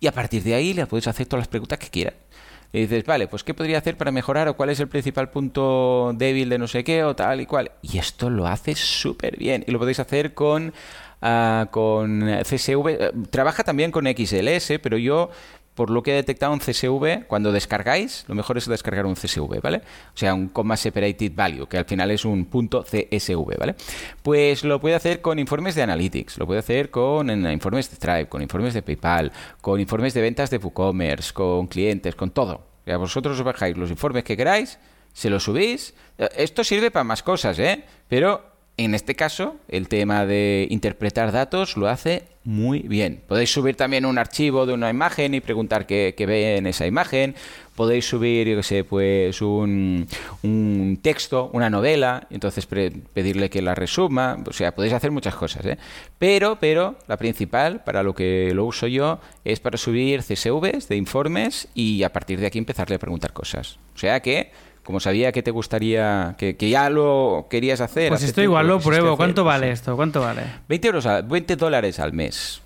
Y 0.00 0.06
a 0.06 0.12
partir 0.12 0.42
de 0.42 0.54
ahí 0.54 0.74
le 0.74 0.86
puedes 0.86 1.06
hacer 1.08 1.26
todas 1.26 1.42
las 1.42 1.48
preguntas 1.48 1.78
que 1.78 1.88
quieras. 1.88 2.14
Y 2.72 2.80
dices, 2.82 3.04
vale, 3.04 3.26
pues 3.26 3.42
¿qué 3.44 3.52
podría 3.54 3.78
hacer 3.78 3.96
para 3.96 4.12
mejorar 4.12 4.48
o 4.48 4.54
cuál 4.54 4.70
es 4.70 4.78
el 4.80 4.88
principal 4.88 5.30
punto 5.30 6.12
débil 6.14 6.48
de 6.48 6.58
no 6.58 6.68
sé 6.68 6.84
qué 6.84 7.02
o 7.04 7.16
tal 7.16 7.40
y 7.40 7.46
cual? 7.46 7.72
Y 7.82 7.98
esto 7.98 8.30
lo 8.30 8.46
hace 8.46 8.74
súper 8.76 9.36
bien 9.36 9.64
y 9.66 9.72
lo 9.72 9.78
podéis 9.78 9.98
hacer 10.00 10.34
con... 10.34 10.72
ah, 11.22 11.66
con 11.70 12.20
CSV, 12.44 12.88
Eh, 12.88 13.12
trabaja 13.30 13.64
también 13.64 13.90
con 13.90 14.06
XLS, 14.06 14.78
pero 14.82 14.96
yo 14.98 15.30
por 15.80 15.88
lo 15.88 16.02
que 16.02 16.10
he 16.10 16.14
detectado 16.16 16.52
un 16.52 16.58
CSV, 16.58 17.26
cuando 17.26 17.52
descargáis, 17.52 18.26
lo 18.28 18.34
mejor 18.34 18.58
es 18.58 18.66
descargar 18.66 19.06
un 19.06 19.14
CSV, 19.14 19.62
¿vale? 19.62 19.78
O 20.14 20.18
sea, 20.18 20.34
un 20.34 20.48
comma 20.48 20.76
separated 20.76 21.32
value, 21.34 21.66
que 21.66 21.78
al 21.78 21.86
final 21.86 22.10
es 22.10 22.26
un 22.26 22.44
punto 22.44 22.84
CSV, 22.84 23.56
¿vale? 23.58 23.76
Pues 24.22 24.62
lo 24.62 24.78
puede 24.78 24.94
hacer 24.94 25.22
con 25.22 25.38
informes 25.38 25.74
de 25.74 25.80
Analytics, 25.80 26.36
lo 26.36 26.44
puede 26.44 26.60
hacer 26.60 26.90
con 26.90 27.30
informes 27.30 27.88
de 27.88 27.96
Stripe, 27.96 28.28
con 28.28 28.42
informes 28.42 28.74
de 28.74 28.82
PayPal, 28.82 29.32
con 29.62 29.80
informes 29.80 30.12
de 30.12 30.20
ventas 30.20 30.50
de 30.50 30.58
WooCommerce, 30.58 31.32
con 31.32 31.66
clientes, 31.66 32.14
con 32.14 32.30
todo. 32.30 32.56
O 32.56 32.84
sea, 32.84 32.98
vosotros 32.98 33.38
os 33.38 33.42
bajáis 33.42 33.74
los 33.78 33.88
informes 33.88 34.22
que 34.22 34.36
queráis, 34.36 34.78
se 35.14 35.30
los 35.30 35.44
subís. 35.44 35.94
Esto 36.36 36.62
sirve 36.62 36.90
para 36.90 37.04
más 37.04 37.22
cosas, 37.22 37.58
¿eh? 37.58 37.84
Pero 38.06 38.49
en 38.76 38.94
este 38.94 39.14
caso, 39.14 39.56
el 39.68 39.88
tema 39.88 40.24
de 40.24 40.66
interpretar 40.70 41.32
datos 41.32 41.76
lo 41.76 41.88
hace 41.88 42.24
muy 42.44 42.80
bien. 42.80 43.22
Podéis 43.28 43.52
subir 43.52 43.76
también 43.76 44.06
un 44.06 44.16
archivo 44.16 44.64
de 44.64 44.72
una 44.72 44.88
imagen 44.88 45.34
y 45.34 45.40
preguntar 45.40 45.86
qué, 45.86 46.14
qué 46.16 46.24
ve 46.24 46.56
en 46.56 46.66
esa 46.66 46.86
imagen. 46.86 47.34
Podéis 47.76 48.08
subir, 48.08 48.48
yo 48.48 48.56
qué 48.56 48.62
sé, 48.62 48.84
pues 48.84 49.42
un, 49.42 50.06
un 50.42 50.98
texto, 51.02 51.50
una 51.52 51.68
novela, 51.68 52.26
y 52.30 52.34
entonces 52.34 52.66
pedirle 52.66 53.50
que 53.50 53.60
la 53.60 53.74
resuma. 53.74 54.42
O 54.46 54.52
sea, 54.52 54.74
podéis 54.74 54.94
hacer 54.94 55.10
muchas 55.10 55.34
cosas, 55.34 55.66
¿eh? 55.66 55.78
Pero, 56.18 56.58
pero, 56.58 56.96
la 57.06 57.18
principal, 57.18 57.84
para 57.84 58.02
lo 58.02 58.14
que 58.14 58.52
lo 58.54 58.64
uso 58.64 58.86
yo, 58.86 59.20
es 59.44 59.60
para 59.60 59.76
subir 59.76 60.22
CSVs 60.22 60.88
de 60.88 60.96
informes 60.96 61.68
y 61.74 62.02
a 62.02 62.12
partir 62.12 62.40
de 62.40 62.46
aquí 62.46 62.58
empezarle 62.58 62.96
a 62.96 62.98
preguntar 62.98 63.34
cosas. 63.34 63.78
O 63.94 63.98
sea 63.98 64.20
que 64.20 64.50
como 64.90 64.98
sabía 64.98 65.30
que 65.30 65.40
te 65.44 65.52
gustaría, 65.52 66.34
que, 66.36 66.56
que 66.56 66.68
ya 66.68 66.90
lo 66.90 67.46
querías 67.48 67.80
hacer. 67.80 68.08
Pues 68.08 68.24
esto 68.24 68.42
igual 68.42 68.66
lo 68.66 68.78
quisiste 68.78 68.98
pruebo. 68.98 69.16
¿Cuánto 69.16 69.44
pues 69.44 69.54
vale 69.54 69.70
esto? 69.70 69.94
¿Cuánto 69.94 70.20
vale? 70.20 70.42
20, 70.68 70.88
euros 70.88 71.06
20 71.28 71.54
dólares 71.54 72.00
al 72.00 72.12
mes. 72.12 72.60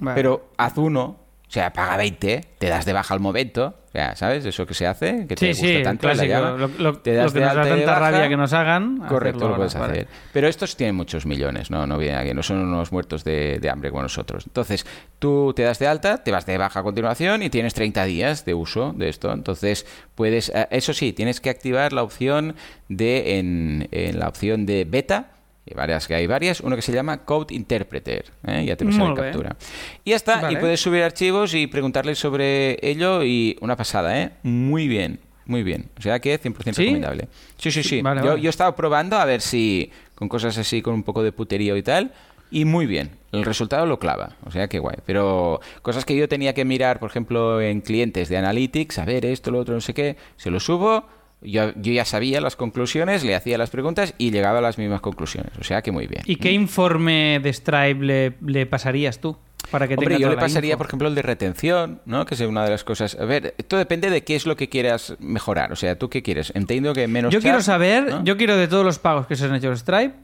Vale. 0.00 0.16
Pero 0.16 0.48
haz 0.56 0.76
uno, 0.78 1.16
sea, 1.54 1.72
paga 1.72 1.96
20, 1.96 2.40
te 2.58 2.68
das 2.68 2.84
de 2.84 2.92
baja 2.92 3.14
al 3.14 3.20
momento. 3.20 3.74
O 3.88 3.90
sea, 3.94 4.16
¿sabes? 4.16 4.44
Eso 4.44 4.66
que 4.66 4.74
se 4.74 4.88
hace, 4.88 5.24
que 5.28 5.36
te 5.36 5.54
Sí, 5.54 5.60
gusta 5.62 5.78
sí, 5.78 5.82
tanto 5.84 6.08
la 6.08 6.14
clásico. 6.14 6.34
llama, 6.34 6.50
Lo, 6.58 6.66
lo- 6.78 6.98
te 6.98 7.14
das 7.14 7.26
lo 7.26 7.32
que 7.32 7.38
de 7.38 7.44
nos 7.46 7.54
da 7.54 7.62
tanta 7.62 7.86
baja. 7.86 8.00
rabia 8.10 8.28
que 8.28 8.36
nos 8.36 8.52
hagan. 8.52 8.98
Correcto, 9.06 9.48
lo 9.48 9.54
puedes 9.56 9.74
vale. 9.74 9.92
hacer. 9.92 10.08
Pero 10.32 10.48
estos 10.48 10.76
tienen 10.76 10.96
muchos 10.96 11.26
millones, 11.26 11.70
no, 11.70 11.86
no 11.86 11.96
vienen 11.96 12.18
aquí, 12.18 12.34
no 12.34 12.42
son 12.42 12.58
unos 12.58 12.90
muertos 12.90 13.22
de, 13.22 13.60
de 13.60 13.70
hambre 13.70 13.90
como 13.90 14.02
nosotros. 14.02 14.44
Entonces, 14.48 14.84
tú 15.20 15.52
te 15.54 15.62
das 15.62 15.78
de 15.78 15.86
alta, 15.86 16.24
te 16.24 16.32
vas 16.32 16.44
de 16.44 16.58
baja 16.58 16.80
a 16.80 16.82
continuación 16.82 17.44
y 17.44 17.50
tienes 17.50 17.72
30 17.74 18.04
días 18.04 18.44
de 18.44 18.54
uso 18.54 18.92
de 18.96 19.08
esto. 19.10 19.32
Entonces, 19.32 19.86
puedes, 20.16 20.48
eh, 20.48 20.66
eso 20.72 20.92
sí, 20.92 21.12
tienes 21.12 21.40
que 21.40 21.50
activar 21.50 21.92
la 21.92 22.02
opción 22.02 22.56
de, 22.88 23.38
en, 23.38 23.88
en 23.92 24.18
la 24.18 24.26
opción 24.28 24.66
de 24.66 24.84
beta, 24.86 25.28
y 25.66 25.74
varias 25.74 26.06
que 26.06 26.14
hay 26.14 26.26
varias, 26.26 26.60
uno 26.60 26.76
que 26.76 26.82
se 26.82 26.92
llama 26.92 27.24
Code 27.24 27.54
Interpreter, 27.54 28.26
¿eh? 28.46 28.64
ya 28.66 28.76
te 28.76 28.90
sale 28.92 29.06
en 29.06 29.14
captura. 29.14 29.56
Y 30.04 30.10
ya 30.10 30.16
está, 30.16 30.52
y 30.52 30.56
puedes 30.56 30.80
subir 30.80 31.02
archivos 31.02 31.54
y 31.54 31.66
preguntarle 31.66 32.14
sobre 32.14 32.78
ello 32.82 33.22
y 33.22 33.56
una 33.60 33.76
pasada, 33.76 34.20
¿eh? 34.20 34.30
Muy 34.42 34.88
bien, 34.88 35.20
muy 35.46 35.62
bien. 35.62 35.90
O 35.98 36.02
sea 36.02 36.20
que 36.20 36.38
100% 36.40 36.74
¿Sí? 36.74 36.82
recomendable. 36.82 37.28
Sí, 37.56 37.70
sí, 37.70 37.82
sí. 37.82 38.02
Vale, 38.02 38.20
yo, 38.20 38.28
vale. 38.28 38.42
yo 38.42 38.48
he 38.48 38.50
estado 38.50 38.74
probando 38.76 39.16
a 39.16 39.24
ver 39.24 39.40
si 39.40 39.90
con 40.14 40.28
cosas 40.28 40.56
así, 40.58 40.82
con 40.82 40.94
un 40.94 41.02
poco 41.02 41.22
de 41.22 41.32
puterío 41.32 41.76
y 41.76 41.82
tal, 41.82 42.12
y 42.50 42.64
muy 42.64 42.86
bien. 42.86 43.10
El 43.32 43.44
resultado 43.44 43.84
lo 43.84 43.98
clava, 43.98 44.36
o 44.44 44.50
sea 44.50 44.68
que 44.68 44.78
guay. 44.78 44.98
Pero 45.04 45.60
cosas 45.82 46.04
que 46.04 46.14
yo 46.14 46.28
tenía 46.28 46.54
que 46.54 46.64
mirar, 46.64 47.00
por 47.00 47.10
ejemplo, 47.10 47.60
en 47.60 47.80
clientes 47.80 48.28
de 48.28 48.36
Analytics, 48.36 48.98
a 48.98 49.04
ver 49.04 49.26
esto, 49.26 49.50
lo 49.50 49.58
otro, 49.58 49.74
no 49.74 49.80
sé 49.80 49.92
qué, 49.92 50.16
se 50.36 50.50
lo 50.50 50.60
subo. 50.60 51.04
Yo, 51.44 51.72
yo 51.76 51.92
ya 51.92 52.04
sabía 52.04 52.40
las 52.40 52.56
conclusiones, 52.56 53.22
le 53.24 53.34
hacía 53.34 53.58
las 53.58 53.70
preguntas 53.70 54.14
y 54.18 54.30
llegaba 54.30 54.58
a 54.58 54.62
las 54.62 54.78
mismas 54.78 55.00
conclusiones. 55.00 55.52
O 55.60 55.64
sea 55.64 55.82
que 55.82 55.92
muy 55.92 56.06
bien. 56.06 56.22
¿Y 56.26 56.36
qué 56.36 56.52
informe 56.52 57.40
de 57.42 57.52
Stripe 57.52 58.04
le, 58.04 58.34
le 58.44 58.66
pasarías 58.66 59.20
tú? 59.20 59.36
Para 59.70 59.88
que 59.88 59.94
Hombre, 59.94 60.18
yo 60.18 60.28
le 60.28 60.36
pasaría, 60.36 60.72
info? 60.72 60.78
por 60.78 60.86
ejemplo, 60.88 61.08
el 61.08 61.14
de 61.14 61.22
retención, 61.22 62.00
¿no? 62.04 62.26
Que 62.26 62.34
es 62.34 62.40
una 62.42 62.64
de 62.64 62.70
las 62.70 62.84
cosas. 62.84 63.16
A 63.18 63.24
ver, 63.24 63.54
esto 63.56 63.78
depende 63.78 64.10
de 64.10 64.22
qué 64.22 64.36
es 64.36 64.46
lo 64.46 64.56
que 64.56 64.68
quieras 64.68 65.16
mejorar. 65.20 65.72
O 65.72 65.76
sea, 65.76 65.98
¿tú 65.98 66.10
qué 66.10 66.22
quieres? 66.22 66.52
Entiendo 66.54 66.92
que 66.92 67.08
menos. 67.08 67.32
Yo 67.32 67.40
quiero 67.40 67.62
saber, 67.62 68.04
¿no? 68.04 68.24
yo 68.24 68.36
quiero 68.36 68.56
de 68.56 68.68
todos 68.68 68.84
los 68.84 68.98
pagos 68.98 69.26
que 69.26 69.36
se 69.36 69.46
han 69.46 69.54
hecho 69.54 69.68
en 69.68 69.76
Stripe, 69.78 70.14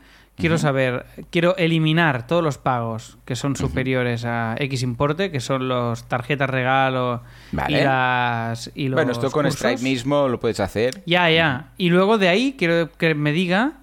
quiero 0.40 0.58
saber, 0.58 1.06
quiero 1.30 1.56
eliminar 1.56 2.26
todos 2.26 2.42
los 2.42 2.58
pagos 2.58 3.18
que 3.24 3.36
son 3.36 3.54
superiores 3.56 4.24
a 4.24 4.56
X 4.58 4.82
importe, 4.82 5.30
que 5.30 5.40
son 5.40 5.68
los 5.68 6.08
tarjetas 6.08 6.50
regalo 6.50 7.22
Vale. 7.52 7.80
y 7.80 7.84
las 7.84 8.70
y 8.74 8.88
los 8.88 8.96
Bueno, 8.96 9.12
esto 9.12 9.30
con 9.30 9.44
cursos. 9.44 9.58
Stripe 9.60 9.82
mismo 9.82 10.28
lo 10.28 10.40
puedes 10.40 10.60
hacer. 10.60 11.02
Ya, 11.06 11.30
ya. 11.30 11.72
Y 11.76 11.90
luego 11.90 12.18
de 12.18 12.28
ahí 12.28 12.54
quiero 12.58 12.90
que 12.92 13.14
me 13.14 13.32
diga, 13.32 13.74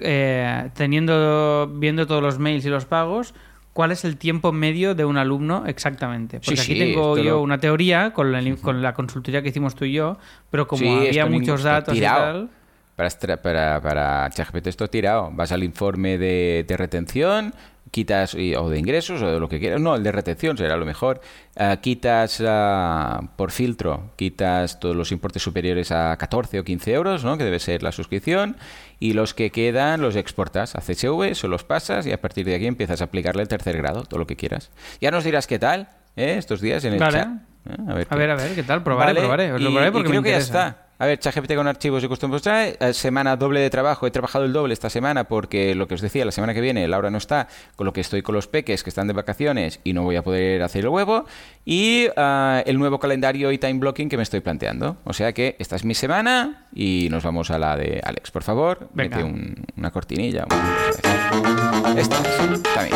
eh, 0.00 0.70
teniendo, 0.74 1.70
viendo 1.76 2.06
todos 2.06 2.22
los 2.22 2.38
mails 2.38 2.64
y 2.64 2.68
los 2.68 2.84
pagos, 2.84 3.34
cuál 3.72 3.92
es 3.92 4.04
el 4.04 4.16
tiempo 4.16 4.52
medio 4.52 4.94
de 4.94 5.04
un 5.04 5.16
alumno 5.16 5.64
exactamente. 5.66 6.40
Porque 6.40 6.56
Sí, 6.56 6.72
aquí 6.72 6.72
sí, 6.74 6.78
tengo 6.78 7.16
yo 7.16 7.22
lo- 7.36 7.40
una 7.42 7.58
teoría 7.58 8.12
con 8.12 8.32
la, 8.32 8.42
con 8.60 8.82
la 8.82 8.94
consultoría 8.94 9.42
que 9.42 9.48
hicimos 9.50 9.74
tú 9.74 9.84
y 9.84 9.92
yo, 9.92 10.18
pero 10.50 10.66
como 10.66 10.82
Sí, 11.00 11.06
había 11.08 11.26
muchos 11.26 11.62
datos 11.62 11.96
y 11.96 12.00
tal... 12.00 12.50
Para, 12.98 13.36
para, 13.40 13.80
para 13.80 14.28
ChatGPT 14.30 14.66
esto 14.66 14.88
tirado. 14.88 15.30
Vas 15.32 15.52
al 15.52 15.62
informe 15.62 16.18
de, 16.18 16.64
de 16.66 16.76
retención, 16.76 17.54
quitas, 17.92 18.34
y- 18.34 18.56
o 18.56 18.68
de 18.68 18.76
ingresos, 18.80 19.22
o 19.22 19.30
de 19.30 19.38
lo 19.38 19.48
que 19.48 19.60
quieras. 19.60 19.80
No, 19.80 19.94
el 19.94 20.02
de 20.02 20.10
retención 20.10 20.58
será 20.58 20.76
lo 20.76 20.84
mejor. 20.84 21.20
Ah, 21.56 21.76
quitas 21.80 22.42
ah, 22.44 23.20
por 23.36 23.52
filtro, 23.52 24.10
quitas 24.16 24.80
todos 24.80 24.96
los 24.96 25.12
importes 25.12 25.40
superiores 25.44 25.92
a 25.92 26.16
14 26.16 26.58
o 26.58 26.64
15 26.64 26.92
euros, 26.92 27.22
¿no? 27.24 27.38
que 27.38 27.44
debe 27.44 27.60
ser 27.60 27.84
la 27.84 27.92
suscripción. 27.92 28.56
Y 28.98 29.12
los 29.12 29.32
que 29.32 29.50
quedan 29.52 30.00
los 30.00 30.16
exportas 30.16 30.74
a 30.74 30.80
CSV, 30.80 31.34
se 31.36 31.46
los 31.46 31.62
pasas 31.62 32.04
y 32.04 32.10
a 32.10 32.20
partir 32.20 32.46
de 32.46 32.56
aquí 32.56 32.66
empiezas 32.66 33.00
a 33.00 33.04
aplicarle 33.04 33.42
el 33.42 33.48
tercer 33.48 33.76
grado, 33.76 34.02
todo 34.02 34.18
lo 34.18 34.26
que 34.26 34.34
quieras. 34.34 34.70
Ya 35.00 35.12
nos 35.12 35.22
dirás 35.22 35.46
qué 35.46 35.60
tal 35.60 35.88
¿eh? 36.16 36.34
estos 36.36 36.60
días 36.60 36.84
en 36.84 36.94
el 36.94 36.98
Vale. 36.98 37.12
chat. 37.12 37.28
¿eh? 37.28 37.76
A 37.88 37.94
ver, 37.94 38.06
A 38.10 38.16
ver, 38.16 38.30
a 38.30 38.34
ver, 38.34 38.54
¿qué 38.56 38.64
tal? 38.64 38.82
Probaré, 38.82 39.10
Vale, 39.12 39.20
probaré. 39.20 39.52
Os 39.52 39.60
lo 39.60 39.68
y- 39.70 39.72
probaré 39.72 39.88
y 39.88 39.92
porque 39.92 40.08
creo 40.08 40.20
me 40.22 40.26
que 40.26 40.32
ya 40.32 40.38
está. 40.38 40.87
A 41.00 41.06
ver, 41.06 41.20
ChatGPT 41.20 41.54
con 41.54 41.68
archivos 41.68 42.02
y 42.02 42.08
custom 42.08 42.36
trae, 42.40 42.76
eh, 42.80 42.92
semana 42.92 43.36
doble 43.36 43.60
de 43.60 43.70
trabajo. 43.70 44.04
He 44.06 44.10
trabajado 44.10 44.44
el 44.44 44.52
doble 44.52 44.74
esta 44.74 44.90
semana 44.90 45.24
porque 45.24 45.76
lo 45.76 45.86
que 45.86 45.94
os 45.94 46.00
decía, 46.00 46.24
la 46.24 46.32
semana 46.32 46.54
que 46.54 46.60
viene 46.60 46.88
Laura 46.88 47.08
no 47.08 47.18
está, 47.18 47.46
con 47.76 47.84
lo 47.84 47.92
que 47.92 48.00
estoy 48.00 48.22
con 48.22 48.34
los 48.34 48.48
peques 48.48 48.82
que 48.82 48.90
están 48.90 49.06
de 49.06 49.12
vacaciones 49.12 49.78
y 49.84 49.92
no 49.92 50.02
voy 50.02 50.16
a 50.16 50.22
poder 50.22 50.60
hacer 50.62 50.82
el 50.82 50.88
huevo. 50.88 51.24
Y 51.64 52.08
ah, 52.16 52.64
el 52.66 52.78
nuevo 52.80 52.98
calendario 52.98 53.52
y 53.52 53.58
time 53.58 53.74
blocking 53.78 54.08
que 54.08 54.16
me 54.16 54.24
estoy 54.24 54.40
planteando. 54.40 54.96
O 55.04 55.12
sea 55.12 55.32
que 55.32 55.54
esta 55.60 55.76
es 55.76 55.84
mi 55.84 55.94
semana 55.94 56.66
y 56.74 57.06
nos 57.12 57.22
vamos 57.22 57.52
a 57.52 57.58
la 57.60 57.76
de 57.76 58.00
Alex. 58.04 58.32
Por 58.32 58.42
favor, 58.42 58.88
Venga. 58.92 59.18
mete 59.18 59.28
un- 59.28 59.54
una 59.76 59.92
cortinilla. 59.92 60.46
un- 60.50 61.96
Esta 61.96 62.16
es, 62.18 62.60
está 62.60 62.88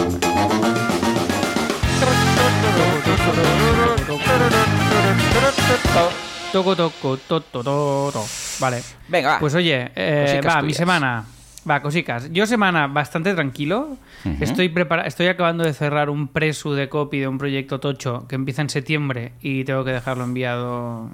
Toco, 6.53 6.77
toco, 6.77 7.17
to, 7.17 7.41
to, 7.41 7.63
to, 7.63 8.11
to. 8.13 8.25
Vale. 8.61 8.83
Venga, 9.09 9.29
va. 9.31 9.39
Pues 9.39 9.55
oye, 9.55 9.91
eh, 9.97 10.39
va, 10.47 10.61
mi 10.61 10.75
semana. 10.75 11.25
Va, 11.69 11.81
cosicas. 11.81 12.31
Yo 12.31 12.47
semana 12.47 12.89
bastante 12.89 13.33
tranquilo. 13.33 13.97
Estoy 14.39 14.69
prepara 14.69 15.07
estoy 15.07 15.29
acabando 15.29 15.65
de 15.65 15.73
cerrar 15.73 16.11
un 16.11 16.29
presu 16.29 16.75
de 16.75 16.91
copy 16.91 17.21
de 17.21 17.29
un 17.29 17.39
proyecto 17.39 17.81
tocho 17.81 18.27
que 18.29 18.35
empieza 18.35 18.61
en 18.61 18.69
septiembre 18.69 19.33
y 19.41 19.65
tengo 19.65 19.83
que 19.83 19.93
dejarlo 19.93 20.25
enviado 20.25 21.09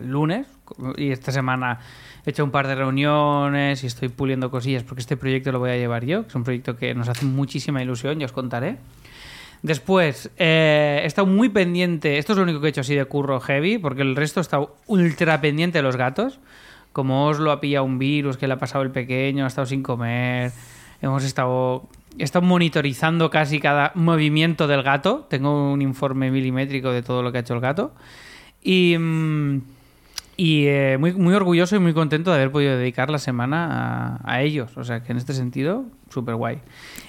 el 0.00 0.08
lunes. 0.08 0.46
Y 0.96 1.10
esta 1.10 1.30
semana 1.30 1.80
he 2.24 2.30
hecho 2.30 2.42
un 2.42 2.50
par 2.50 2.66
de 2.66 2.74
reuniones 2.74 3.84
y 3.84 3.86
estoy 3.86 4.08
puliendo 4.08 4.50
cosillas 4.50 4.82
porque 4.82 5.02
este 5.02 5.18
proyecto 5.18 5.52
lo 5.52 5.58
voy 5.58 5.72
a 5.72 5.76
llevar 5.76 6.06
yo. 6.06 6.24
Es 6.26 6.34
un 6.34 6.42
proyecto 6.42 6.76
que 6.76 6.94
nos 6.94 7.08
hace 7.08 7.26
muchísima 7.26 7.82
ilusión, 7.82 8.18
ya 8.18 8.24
os 8.24 8.32
contaré. 8.32 8.78
Después, 9.64 10.30
eh, 10.36 11.00
he 11.02 11.06
estado 11.06 11.26
muy 11.26 11.48
pendiente. 11.48 12.18
Esto 12.18 12.34
es 12.34 12.36
lo 12.36 12.42
único 12.42 12.60
que 12.60 12.66
he 12.66 12.68
hecho 12.68 12.82
así 12.82 12.94
de 12.94 13.06
curro 13.06 13.40
heavy, 13.40 13.78
porque 13.78 14.02
el 14.02 14.14
resto 14.14 14.38
he 14.38 14.42
estado 14.42 14.76
ultra 14.86 15.40
pendiente 15.40 15.78
de 15.78 15.82
los 15.82 15.96
gatos. 15.96 16.38
Como 16.92 17.26
Oslo 17.26 17.50
ha 17.50 17.62
pillado 17.62 17.86
un 17.86 17.98
virus 17.98 18.36
que 18.36 18.46
le 18.46 18.52
ha 18.52 18.58
pasado 18.58 18.84
el 18.84 18.90
pequeño, 18.90 19.42
ha 19.44 19.48
estado 19.48 19.64
sin 19.64 19.82
comer. 19.82 20.52
Hemos 21.00 21.24
estado. 21.24 21.88
He 22.18 22.24
estado 22.24 22.44
monitorizando 22.44 23.30
casi 23.30 23.58
cada 23.58 23.92
movimiento 23.94 24.66
del 24.66 24.82
gato. 24.82 25.26
Tengo 25.30 25.72
un 25.72 25.80
informe 25.80 26.30
milimétrico 26.30 26.90
de 26.92 27.02
todo 27.02 27.22
lo 27.22 27.32
que 27.32 27.38
ha 27.38 27.40
hecho 27.40 27.54
el 27.54 27.60
gato. 27.60 27.94
Y. 28.62 28.98
mm, 28.98 29.62
y 30.36 30.66
eh, 30.66 30.96
muy, 30.98 31.12
muy 31.12 31.32
orgulloso 31.32 31.76
y 31.76 31.78
muy 31.78 31.94
contento 31.94 32.30
de 32.30 32.36
haber 32.36 32.50
podido 32.50 32.76
dedicar 32.76 33.08
la 33.08 33.18
semana 33.18 34.18
a, 34.24 34.30
a 34.30 34.42
ellos. 34.42 34.76
O 34.76 34.84
sea 34.84 35.02
que 35.02 35.12
en 35.12 35.18
este 35.18 35.32
sentido, 35.32 35.84
súper 36.10 36.34
guay. 36.34 36.58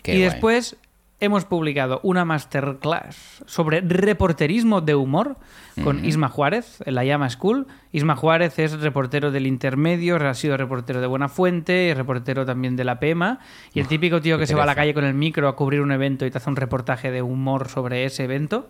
Qué 0.04 0.13
y 0.13 0.20
guay. 0.20 0.30
después 0.30 0.78
hemos 1.19 1.45
publicado 1.45 1.99
una 2.04 2.25
masterclass 2.25 3.43
sobre 3.45 3.82
reporterismo 3.82 4.82
de 4.82 4.95
humor 4.95 5.38
con 5.84 6.04
Isma 6.06 6.30
Juárez 6.30 6.84
en 6.86 6.95
la 6.95 7.04
Llama 7.04 7.30
School. 7.30 7.67
Isma 7.91 8.15
Juárez 8.15 8.60
es 8.60 8.80
reportero 8.82 9.32
del 9.32 9.47
intermedio, 9.47 10.17
ha 10.17 10.34
sido 10.34 10.58
reportero 10.58 11.01
de 11.01 11.08
Buena 11.08 11.30
Fuente 11.30 11.88
y 11.88 11.93
reportero 11.93 12.45
también 12.45 12.75
de 12.75 12.84
la 12.84 12.99
PEMA. 12.99 13.39
Y 13.73 13.80
el 13.80 13.88
típico 13.88 14.21
tío 14.21 14.38
qué 14.38 14.41
que 14.41 14.47
se 14.47 14.56
va 14.56 14.63
a 14.63 14.67
la 14.67 14.75
calle 14.75 14.93
con 14.93 15.06
el 15.06 15.13
micro 15.13 15.47
a 15.47 15.56
cubrir 15.56 15.82
un 15.82 15.91
evento 15.91 16.25
y 16.25 16.32
te 16.32 16.38
hace 16.38 16.49
un 16.49 16.56
reportaje 16.56 17.12
de 17.12 17.21
humor 17.21 17.69
sobre 17.69 18.06
ese 18.06 18.25
evento. 18.25 18.69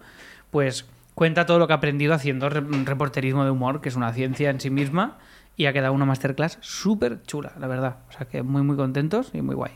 Pues 0.51 0.85
cuenta 1.15 1.45
todo 1.45 1.59
lo 1.59 1.67
que 1.67 1.73
ha 1.73 1.77
aprendido 1.77 2.13
haciendo 2.13 2.49
re- 2.49 2.61
reporterismo 2.85 3.43
de 3.43 3.51
humor, 3.51 3.81
que 3.81 3.89
es 3.89 3.95
una 3.95 4.13
ciencia 4.13 4.49
en 4.49 4.59
sí 4.59 4.69
misma, 4.69 5.17
y 5.57 5.65
ha 5.65 5.73
quedado 5.73 5.93
una 5.93 6.05
masterclass 6.05 6.57
súper 6.61 7.21
chula, 7.23 7.53
la 7.59 7.67
verdad. 7.67 7.97
O 8.09 8.11
sea 8.11 8.27
que 8.27 8.43
muy, 8.43 8.61
muy 8.61 8.75
contentos 8.75 9.31
y 9.33 9.41
muy 9.41 9.55
guay. 9.55 9.71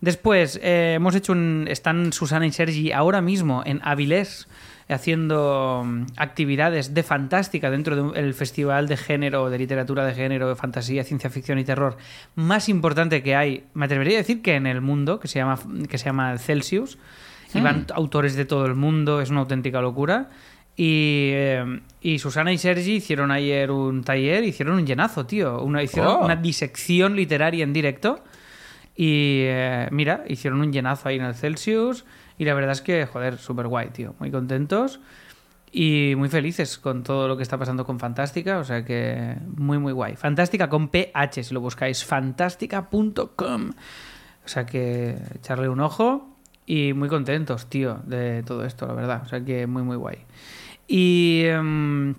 Después, 0.00 0.60
eh, 0.62 0.94
hemos 0.94 1.14
hecho 1.14 1.32
un. 1.32 1.66
Están 1.68 2.12
Susana 2.12 2.46
y 2.46 2.52
Sergi 2.52 2.92
ahora 2.92 3.20
mismo 3.20 3.62
en 3.66 3.80
Avilés 3.82 4.48
haciendo 4.88 5.82
mm, 5.84 6.04
actividades 6.16 6.94
de 6.94 7.02
fantástica 7.02 7.70
dentro 7.70 8.12
del 8.12 8.34
festival 8.34 8.88
de 8.88 8.96
género, 8.96 9.50
de 9.50 9.58
literatura 9.58 10.04
de 10.06 10.14
género, 10.14 10.48
de 10.48 10.56
fantasía, 10.56 11.04
ciencia 11.04 11.30
ficción 11.30 11.58
y 11.58 11.64
terror 11.64 11.98
más 12.34 12.68
importante 12.68 13.22
que 13.22 13.36
hay, 13.36 13.64
me 13.74 13.84
atrevería 13.84 14.18
a 14.18 14.22
decir 14.22 14.40
que 14.40 14.54
en 14.54 14.66
el 14.66 14.80
mundo, 14.80 15.20
que 15.20 15.28
se 15.28 15.38
llama, 15.38 15.58
que 15.88 15.98
se 15.98 16.06
llama 16.06 16.38
Celsius, 16.38 16.98
y 17.54 17.60
van 17.60 17.86
autores 17.94 18.34
de 18.34 18.44
todo 18.44 18.66
el 18.66 18.74
mundo, 18.74 19.20
es 19.20 19.30
una 19.30 19.40
auténtica 19.40 19.80
locura. 19.80 20.28
Y, 20.80 21.30
eh, 21.32 21.80
y 22.00 22.20
Susana 22.20 22.52
y 22.52 22.58
Sergi 22.58 22.92
hicieron 22.92 23.32
ayer 23.32 23.72
un 23.72 24.04
taller, 24.04 24.44
hicieron 24.44 24.76
un 24.76 24.86
llenazo, 24.86 25.26
tío. 25.26 25.60
Una, 25.60 25.82
hicieron 25.82 26.18
Oh. 26.20 26.24
una 26.24 26.36
disección 26.36 27.16
literaria 27.16 27.64
en 27.64 27.72
directo. 27.72 28.22
Y 28.94 29.40
eh, 29.42 29.88
mira, 29.90 30.22
hicieron 30.28 30.60
un 30.60 30.72
llenazo 30.72 31.08
ahí 31.08 31.16
en 31.16 31.24
el 31.24 31.34
Celsius. 31.34 32.04
Y 32.38 32.44
la 32.44 32.54
verdad 32.54 32.70
es 32.70 32.80
que, 32.80 33.06
joder, 33.06 33.38
súper 33.38 33.66
guay, 33.66 33.88
tío. 33.88 34.14
Muy 34.20 34.30
contentos 34.30 35.00
y 35.72 36.14
muy 36.16 36.28
felices 36.28 36.78
con 36.78 37.02
todo 37.02 37.26
lo 37.26 37.36
que 37.36 37.42
está 37.42 37.58
pasando 37.58 37.84
con 37.84 37.98
Fantástica. 37.98 38.58
O 38.58 38.64
sea 38.64 38.84
que 38.84 39.34
muy, 39.56 39.78
muy 39.78 39.92
guay. 39.92 40.14
Fantástica 40.14 40.68
con 40.68 40.90
PH, 40.90 41.42
si 41.42 41.54
lo 41.54 41.60
buscáis. 41.60 42.04
Fantástica.com. 42.04 43.70
O 44.44 44.48
sea 44.48 44.64
que 44.64 45.16
echarle 45.34 45.68
un 45.68 45.80
ojo. 45.80 46.36
Y 46.66 46.92
muy 46.92 47.08
contentos, 47.08 47.68
tío, 47.70 48.00
de 48.04 48.42
todo 48.42 48.64
esto, 48.64 48.86
la 48.86 48.92
verdad. 48.92 49.22
O 49.24 49.28
sea 49.28 49.40
que 49.44 49.66
muy, 49.66 49.82
muy 49.82 49.96
guay. 49.96 50.18
Y. 50.88 51.44
em, 51.44 52.14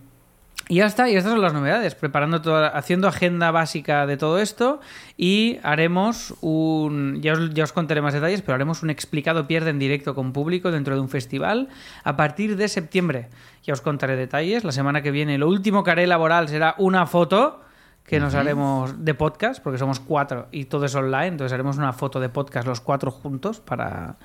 y 0.72 0.76
ya 0.76 0.86
está, 0.86 1.10
y 1.10 1.16
estas 1.16 1.32
son 1.32 1.42
las 1.42 1.52
novedades, 1.52 1.96
preparando 1.96 2.44
toda, 2.44 2.68
haciendo 2.68 3.08
agenda 3.08 3.50
básica 3.50 4.06
de 4.06 4.18
todo 4.18 4.38
esto 4.38 4.82
y 5.18 5.58
haremos 5.64 6.36
un, 6.42 7.24
ya 7.24 7.34
os, 7.34 7.52
ya 7.56 7.64
os 7.64 7.74
contaré 7.74 8.04
más 8.04 8.14
detalles, 8.14 8.44
pero 8.44 8.54
haremos 8.54 8.84
un 8.84 8.92
explicado 8.92 9.48
pierde 9.48 9.72
en 9.72 9.80
directo 9.80 10.14
con 10.14 10.32
público 10.32 10.70
dentro 10.70 10.94
de 10.94 11.02
un 11.02 11.10
festival 11.10 11.70
a 12.04 12.16
partir 12.16 12.56
de 12.56 12.68
septiembre. 12.68 13.30
Ya 13.64 13.74
os 13.74 13.82
contaré 13.82 14.16
detalles, 14.16 14.64
la 14.64 14.72
semana 14.72 15.02
que 15.02 15.10
viene 15.10 15.40
lo 15.40 15.48
último 15.48 15.84
que 15.84 15.90
haré 15.90 16.06
laboral 16.06 16.48
será 16.50 16.76
una 16.78 17.08
foto 17.08 17.62
que 18.06 18.20
nos 18.20 18.36
haremos 18.36 19.04
de 19.04 19.16
podcast, 19.16 19.64
porque 19.64 19.80
somos 19.80 20.00
cuatro 20.00 20.50
y 20.52 20.66
todo 20.66 20.86
es 20.86 20.94
online, 20.94 21.30
entonces 21.30 21.54
haremos 21.54 21.78
una 21.78 21.94
foto 21.94 22.20
de 22.20 22.30
podcast 22.30 22.68
los 22.68 22.80
cuatro 22.80 23.10
juntos 23.10 23.60
para 23.60 24.18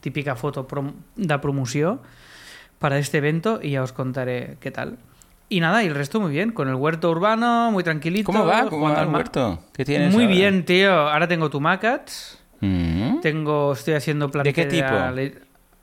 típica 0.00 0.34
foto 0.34 0.66
prom 0.66 0.94
da 1.14 1.40
promoció 1.40 2.00
para 2.78 2.98
este 2.98 3.18
evento 3.18 3.60
y 3.62 3.70
ya 3.70 3.82
os 3.82 3.92
contaré 3.92 4.56
qué 4.60 4.70
tal. 4.70 4.96
Y 5.48 5.60
nada, 5.60 5.82
y 5.84 5.86
el 5.86 5.94
resto 5.94 6.20
muy 6.20 6.32
bien, 6.32 6.52
con 6.52 6.68
el 6.68 6.74
huerto 6.74 7.10
urbano, 7.10 7.70
muy 7.70 7.84
tranquilito. 7.84 8.26
¿Cómo 8.26 8.46
va? 8.46 8.66
¿Cómo 8.68 8.88
va 8.90 9.02
el 9.02 9.08
huerto? 9.08 9.60
¿Qué 9.74 9.84
tienes 9.84 10.12
Muy 10.12 10.24
ahora? 10.24 10.34
bien, 10.36 10.64
tío. 10.64 10.92
Ahora 10.92 11.28
tengo 11.28 11.50
tomacats, 11.50 12.38
Mm. 12.60 13.20
tengo, 13.20 13.72
estoy 13.74 13.94
haciendo 13.94 14.30
plantas 14.30 14.54
qué 14.54 14.64
tipo? 14.64 14.94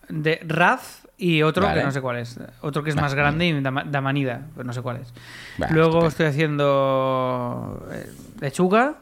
De 0.09 0.39
Raz 0.47 1.07
y 1.17 1.43
otro 1.43 1.63
Vale. 1.63 1.79
que 1.81 1.85
no 1.85 1.91
sé 1.91 2.01
cuál 2.01 2.17
es. 2.17 2.39
Otro 2.61 2.81
que 2.83 2.89
es 2.89 2.95
Vale. 2.95 3.05
más 3.05 3.13
grande 3.13 3.45
y 3.45 3.61
da, 3.61 3.71
da 3.85 4.01
manida, 4.01 4.41
pero 4.55 4.65
no 4.65 4.73
sé 4.73 4.81
cuál 4.81 4.97
es. 4.97 5.13
Vale, 5.59 5.73
Luego 5.73 5.89
estupendo. 5.89 6.07
estoy 6.07 6.25
haciendo 6.25 7.87
eh, 7.91 8.09
lechuga 8.41 8.95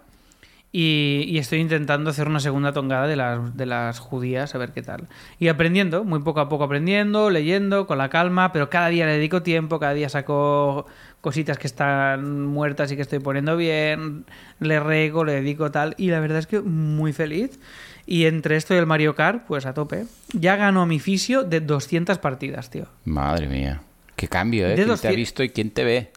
y, 0.72 1.26
y 1.28 1.38
estoy 1.40 1.60
intentando 1.60 2.12
hacer 2.12 2.28
una 2.28 2.40
segunda 2.40 2.74
tongada 2.74 3.08
de 3.08 3.16
las, 3.16 3.58
de 3.58 3.66
las 3.66 4.00
judías, 4.00 4.54
a 4.54 4.58
ver 4.58 4.72
qué 4.72 4.82
tal. 4.82 5.08
Y 5.40 5.48
aprendiendo, 5.48 6.04
muy 6.04 6.20
poco 6.20 6.42
a 6.42 6.50
poco 6.50 6.66
aprendiendo, 6.66 7.30
leyendo, 7.30 7.88
con 7.88 7.98
la 7.98 8.10
calma, 8.10 8.52
pero 8.52 8.70
cada 8.70 8.90
día 8.90 9.06
le 9.06 9.14
dedico 9.14 9.42
tiempo, 9.42 9.80
cada 9.80 9.94
día 9.94 10.10
saco 10.10 10.86
cositas 11.22 11.58
que 11.58 11.68
están 11.68 12.46
muertas 12.46 12.92
y 12.92 12.96
que 12.96 13.02
estoy 13.02 13.20
poniendo 13.20 13.58
bien, 13.58 14.26
le 14.60 14.80
rego, 14.80 15.24
le 15.26 15.34
dedico 15.34 15.72
tal, 15.72 15.96
y 15.98 16.10
la 16.12 16.20
verdad 16.20 16.40
es 16.40 16.48
que 16.48 16.62
muy 16.62 17.14
feliz. 17.14 17.60
Y 18.06 18.26
entre 18.26 18.56
esto 18.56 18.74
y 18.74 18.78
el 18.78 18.86
Mario 18.86 19.14
Kart, 19.16 19.46
pues 19.46 19.66
a 19.66 19.74
tope. 19.74 20.06
Ya 20.34 20.56
ganó 20.56 20.86
mi 20.86 21.00
fisio 21.00 21.44
de 21.44 21.62
200 21.62 22.18
partidas, 22.18 22.70
tío. 22.70 22.86
Madre 23.06 23.48
mía. 23.48 23.82
Qué 24.16 24.28
cambio, 24.28 24.66
¿eh? 24.66 24.70
De 24.70 24.76
¿Quién 24.76 24.88
te 24.88 24.92
ha 24.92 25.12
200 25.12 25.16
visto 25.16 25.44
y 25.44 25.50
quién 25.50 25.72
te 25.72 25.84
ve? 25.84 26.12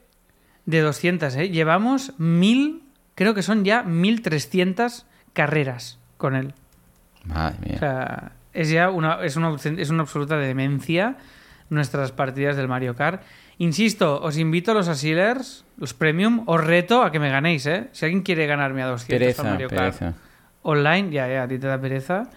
De 0.65 0.81
200, 0.81 1.37
¿eh? 1.37 1.51
Llevamos 1.51 2.15
1000, 2.19 2.82
creo 3.15 3.35
que 3.35 3.43
son 3.43 3.65
ya 3.65 3.83
1300 3.83 5.07
carreras 5.33 5.99
con 6.17 6.35
él. 6.35 6.55
Madre 7.25 7.57
mía. 7.65 7.75
O 7.77 7.79
sea, 7.79 8.33
es 8.53 8.71
ya 8.71 8.91
una, 8.91 9.25
es 9.25 9.37
una, 9.37 9.55
es 9.55 9.91
una 9.91 10.03
absoluta 10.03 10.37
demencia 10.37 11.17
nuestras 11.71 12.13
partidas 12.13 12.57
del 12.57 12.69
Mario 12.69 12.95
Kart. 12.95 13.23
Insisto, 13.59 14.21
os 14.21 14.39
invito 14.39 14.73
a 14.73 14.75
los 14.75 14.89
Asilers, 14.89 15.65
los 15.79 15.95
Premium, 15.95 16.43
os 16.47 16.63
reto 16.63 17.03
a 17.03 17.11
que 17.11 17.19
me 17.19 17.31
ganéis, 17.31 17.67
¿eh? 17.67 17.89
Si 17.93 18.05
alguien 18.05 18.23
quiere 18.23 18.47
ganarme 18.47 18.83
a 18.83 18.87
200 18.87 19.13
al 19.13 19.19
pereza, 19.19 19.43
Mario 19.43 19.69
Kart 19.69 19.99
pereza. 19.99 20.15
online, 20.63 21.11
ya, 21.11 21.29
ya, 21.29 21.43
a 21.45 21.49
ti 21.49 21.59
te 21.59 21.67
da 21.67 21.81
pereza. 21.81 22.31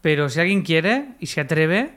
Pero 0.00 0.28
si 0.28 0.40
alguien 0.40 0.62
quiere 0.62 1.10
y 1.18 1.26
se 1.26 1.40
atreve, 1.40 1.92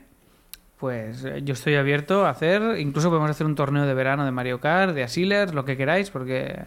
pues 0.78 1.24
eh, 1.26 1.42
yo 1.44 1.54
estoy 1.54 1.76
abierto 1.76 2.26
a 2.26 2.30
hacer. 2.30 2.80
Incluso 2.80 3.10
podemos 3.10 3.30
hacer 3.30 3.46
un 3.46 3.56
torneo 3.56 3.86
de 3.86 3.94
verano 3.94 4.26
de 4.26 4.32
Mario 4.32 4.60
Kart, 4.60 4.94
de 4.94 5.04
Asilers, 5.04 5.54
lo 5.54 5.66
que 5.66 5.78
queráis, 5.78 6.10
porque 6.10 6.66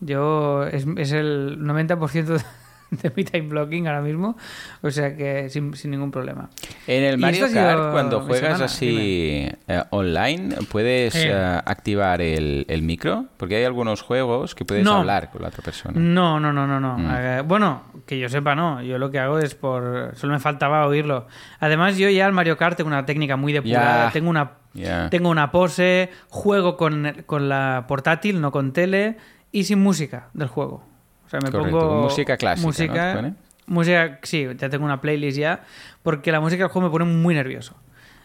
yo 0.00 0.64
es, 0.64 0.86
es 0.96 1.12
el 1.12 1.58
90% 1.60 2.24
de, 2.24 2.40
de 2.90 3.12
mi 3.14 3.24
time 3.24 3.48
blocking 3.48 3.86
ahora 3.86 4.00
mismo. 4.00 4.36
O 4.82 4.90
sea 4.90 5.14
que 5.16 5.48
sin, 5.50 5.74
sin 5.74 5.90
ningún 5.90 6.10
problema. 6.10 6.48
En 6.86 7.02
el 7.04 7.18
Mario 7.18 7.46
Kart, 7.52 7.92
cuando 7.92 8.20
juegas 8.22 8.40
semana, 8.48 8.64
así 8.64 9.48
eh, 9.66 9.82
online, 9.90 10.56
¿puedes 10.70 11.14
Eh. 11.16 11.28
eh, 11.30 11.60
activar 11.66 12.22
el, 12.22 12.64
el 12.68 12.82
micro? 12.82 13.26
Porque 13.36 13.56
hay 13.56 13.64
algunos 13.64 14.00
juegos 14.02 14.54
que 14.54 14.64
puedes 14.64 14.84
No. 14.84 14.96
hablar 14.98 15.30
con 15.30 15.42
la 15.42 15.48
otra 15.48 15.62
persona. 15.62 15.98
No, 16.00 16.40
no, 16.40 16.52
no, 16.52 16.66
no, 16.66 16.80
no. 16.80 16.96
Mm. 16.98 17.10
Eh, 17.14 17.42
bueno, 17.46 17.82
que 18.06 18.18
yo 18.18 18.28
sepa, 18.30 18.54
no. 18.54 18.80
Yo 18.82 18.96
lo 18.98 19.10
que 19.10 19.18
hago 19.18 19.38
es 19.38 19.54
por. 19.54 20.12
Solo 20.14 20.32
me 20.32 20.38
faltaba 20.40 20.86
oírlo. 20.86 21.26
Además, 21.60 21.98
yo 21.98 22.08
ya 22.08 22.24
al 22.24 22.32
Mario 22.32 22.56
Kart 22.56 22.76
tengo 22.76 22.88
una 22.88 23.04
técnica 23.04 23.36
muy 23.36 23.52
depurada. 23.52 24.10
Tengo 24.12 24.30
una. 24.30 24.52
Tengo 25.10 25.28
una 25.30 25.50
pose, 25.50 26.08
juego 26.28 26.76
con, 26.76 27.24
con 27.26 27.48
la 27.48 27.86
portátil, 27.88 28.40
no 28.40 28.52
con 28.52 28.72
tele, 28.72 29.16
y 29.52 29.64
sin 29.64 29.80
música 29.80 30.28
del 30.34 30.48
juego. 30.48 30.82
O 31.26 31.28
sea, 31.30 31.40
me 31.40 31.50
Correcto, 31.50 31.78
pongo. 31.78 32.02
música 32.02 32.36
clásica, 32.36 32.62
¿no? 32.62 32.68
Música, 32.68 33.10
¿Te 33.12 33.16
pone? 33.16 33.34
música, 33.66 34.18
sí, 34.22 34.46
ya 34.56 34.68
tengo 34.70 34.84
una 34.84 35.00
playlist 35.00 35.38
ya, 35.38 35.64
porque 36.02 36.32
la 36.32 36.40
música 36.40 36.64
del 36.64 36.72
juego 36.72 36.88
me 36.88 36.92
pone 36.92 37.04
muy 37.04 37.34
nervioso. 37.34 37.74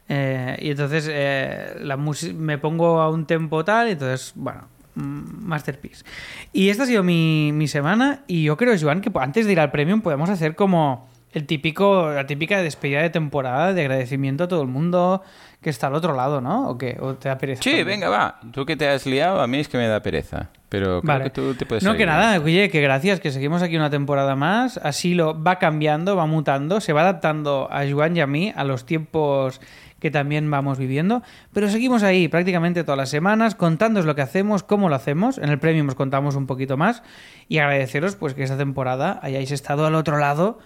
Eh, 0.09 0.57
y 0.61 0.69
entonces 0.71 1.07
eh, 1.09 1.75
la 1.81 1.97
me 1.97 2.57
pongo 2.57 3.01
a 3.01 3.09
un 3.09 3.25
tempo 3.25 3.63
tal, 3.65 3.89
y 3.89 3.91
entonces, 3.91 4.31
bueno, 4.35 4.67
mm, 4.95 5.45
masterpiece. 5.45 6.05
Y 6.51 6.69
esta 6.69 6.83
ha 6.83 6.85
sido 6.85 7.03
mi, 7.03 7.51
mi 7.53 7.67
semana, 7.67 8.21
y 8.27 8.43
yo 8.43 8.57
creo, 8.57 8.73
Joan, 8.79 9.01
que 9.01 9.11
antes 9.15 9.45
de 9.45 9.51
ir 9.51 9.59
al 9.59 9.71
premium 9.71 10.01
podemos 10.01 10.29
hacer 10.29 10.55
como 10.55 11.09
el 11.33 11.45
típico, 11.45 12.11
la 12.11 12.25
típica 12.25 12.61
despedida 12.61 13.01
de 13.01 13.09
temporada 13.09 13.73
de 13.73 13.81
agradecimiento 13.81 14.45
a 14.45 14.47
todo 14.47 14.61
el 14.61 14.67
mundo 14.67 15.21
que 15.61 15.69
está 15.69 15.87
al 15.87 15.95
otro 15.95 16.13
lado, 16.15 16.41
¿no? 16.41 16.69
¿O 16.69 16.77
qué? 16.77 16.97
¿O 16.99 17.15
te 17.15 17.29
da 17.29 17.37
pereza? 17.37 17.63
Sí, 17.63 17.69
también? 17.69 17.87
venga, 17.87 18.09
va. 18.09 18.39
Tú 18.51 18.65
que 18.65 18.75
te 18.75 18.87
has 18.87 19.05
liado, 19.05 19.41
a 19.41 19.47
mí 19.47 19.59
es 19.59 19.67
que 19.67 19.77
me 19.77 19.87
da 19.87 20.01
pereza. 20.01 20.49
Pero 20.69 21.01
creo 21.01 21.01
Vale. 21.03 21.23
que 21.25 21.29
tú 21.29 21.53
te 21.53 21.65
puedes 21.65 21.83
No, 21.83 21.91
salir 21.91 21.99
que 21.99 22.05
nada, 22.05 22.39
oye, 22.39 22.69
que 22.69 22.81
gracias, 22.81 23.19
que 23.19 23.31
seguimos 23.31 23.61
aquí 23.61 23.75
una 23.77 23.89
temporada 23.89 24.35
más. 24.35 24.77
Así 24.77 25.13
lo 25.13 25.41
va 25.41 25.59
cambiando, 25.59 26.15
va 26.15 26.25
mutando, 26.25 26.81
se 26.81 26.93
va 26.93 27.01
adaptando 27.01 27.69
a 27.71 27.83
Joan 27.89 28.17
y 28.17 28.21
a 28.21 28.27
mí 28.27 28.51
a 28.55 28.63
los 28.63 28.85
tiempos 28.85 29.61
que 29.99 30.11
también 30.11 30.49
vamos 30.51 30.77
viviendo. 30.79 31.21
Pero 31.53 31.69
seguimos 31.69 32.03
ahí 32.03 32.27
prácticamente 32.27 32.83
todas 32.83 32.97
las 32.97 33.09
semanas, 33.09 33.55
contándoos 33.55 34.05
lo 34.05 34.15
que 34.15 34.21
hacemos, 34.23 34.63
cómo 34.63 34.89
lo 34.89 34.95
hacemos. 34.95 35.37
En 35.37 35.49
el 35.49 35.59
Premium 35.59 35.87
os 35.87 35.95
contamos 35.95 36.35
un 36.35 36.45
poquito 36.47 36.75
más. 36.75 37.03
Y 37.47 37.59
agradeceros 37.59 38.15
pues 38.17 38.33
que 38.33 38.43
esta 38.43 38.57
temporada 38.57 39.19
hayáis 39.21 39.51
estado 39.51 39.85
al 39.85 39.95
otro 39.95 40.17
lado 40.17 40.59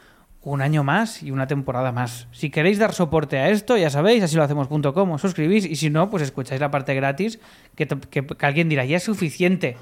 un 0.52 0.62
año 0.62 0.84
más 0.84 1.24
y 1.24 1.32
una 1.32 1.46
temporada 1.48 1.92
más. 1.92 2.28
Si 2.32 2.50
queréis 2.50 2.80
dar 2.80 2.94
soporte 2.94 3.38
a 3.38 3.50
esto, 3.50 3.76
ya 3.78 3.90
sabéis, 3.90 4.24
así 4.24 4.36
lo 4.38 4.44
hacemos.com, 4.44 5.12
os 5.12 5.22
suscribís 5.22 5.66
y 5.66 5.76
si 5.76 5.90
no, 5.90 6.10
pues 6.10 6.24
escucháis 6.24 6.62
la 6.62 6.72
parte 6.72 6.94
gratis, 6.96 7.40
que, 7.76 7.86
que- 7.88 8.26
que 8.26 8.46
alguien 8.46 8.70
dirá, 8.70 8.86
ya 8.86 8.98
es 8.98 9.04
suficiente 9.04 9.76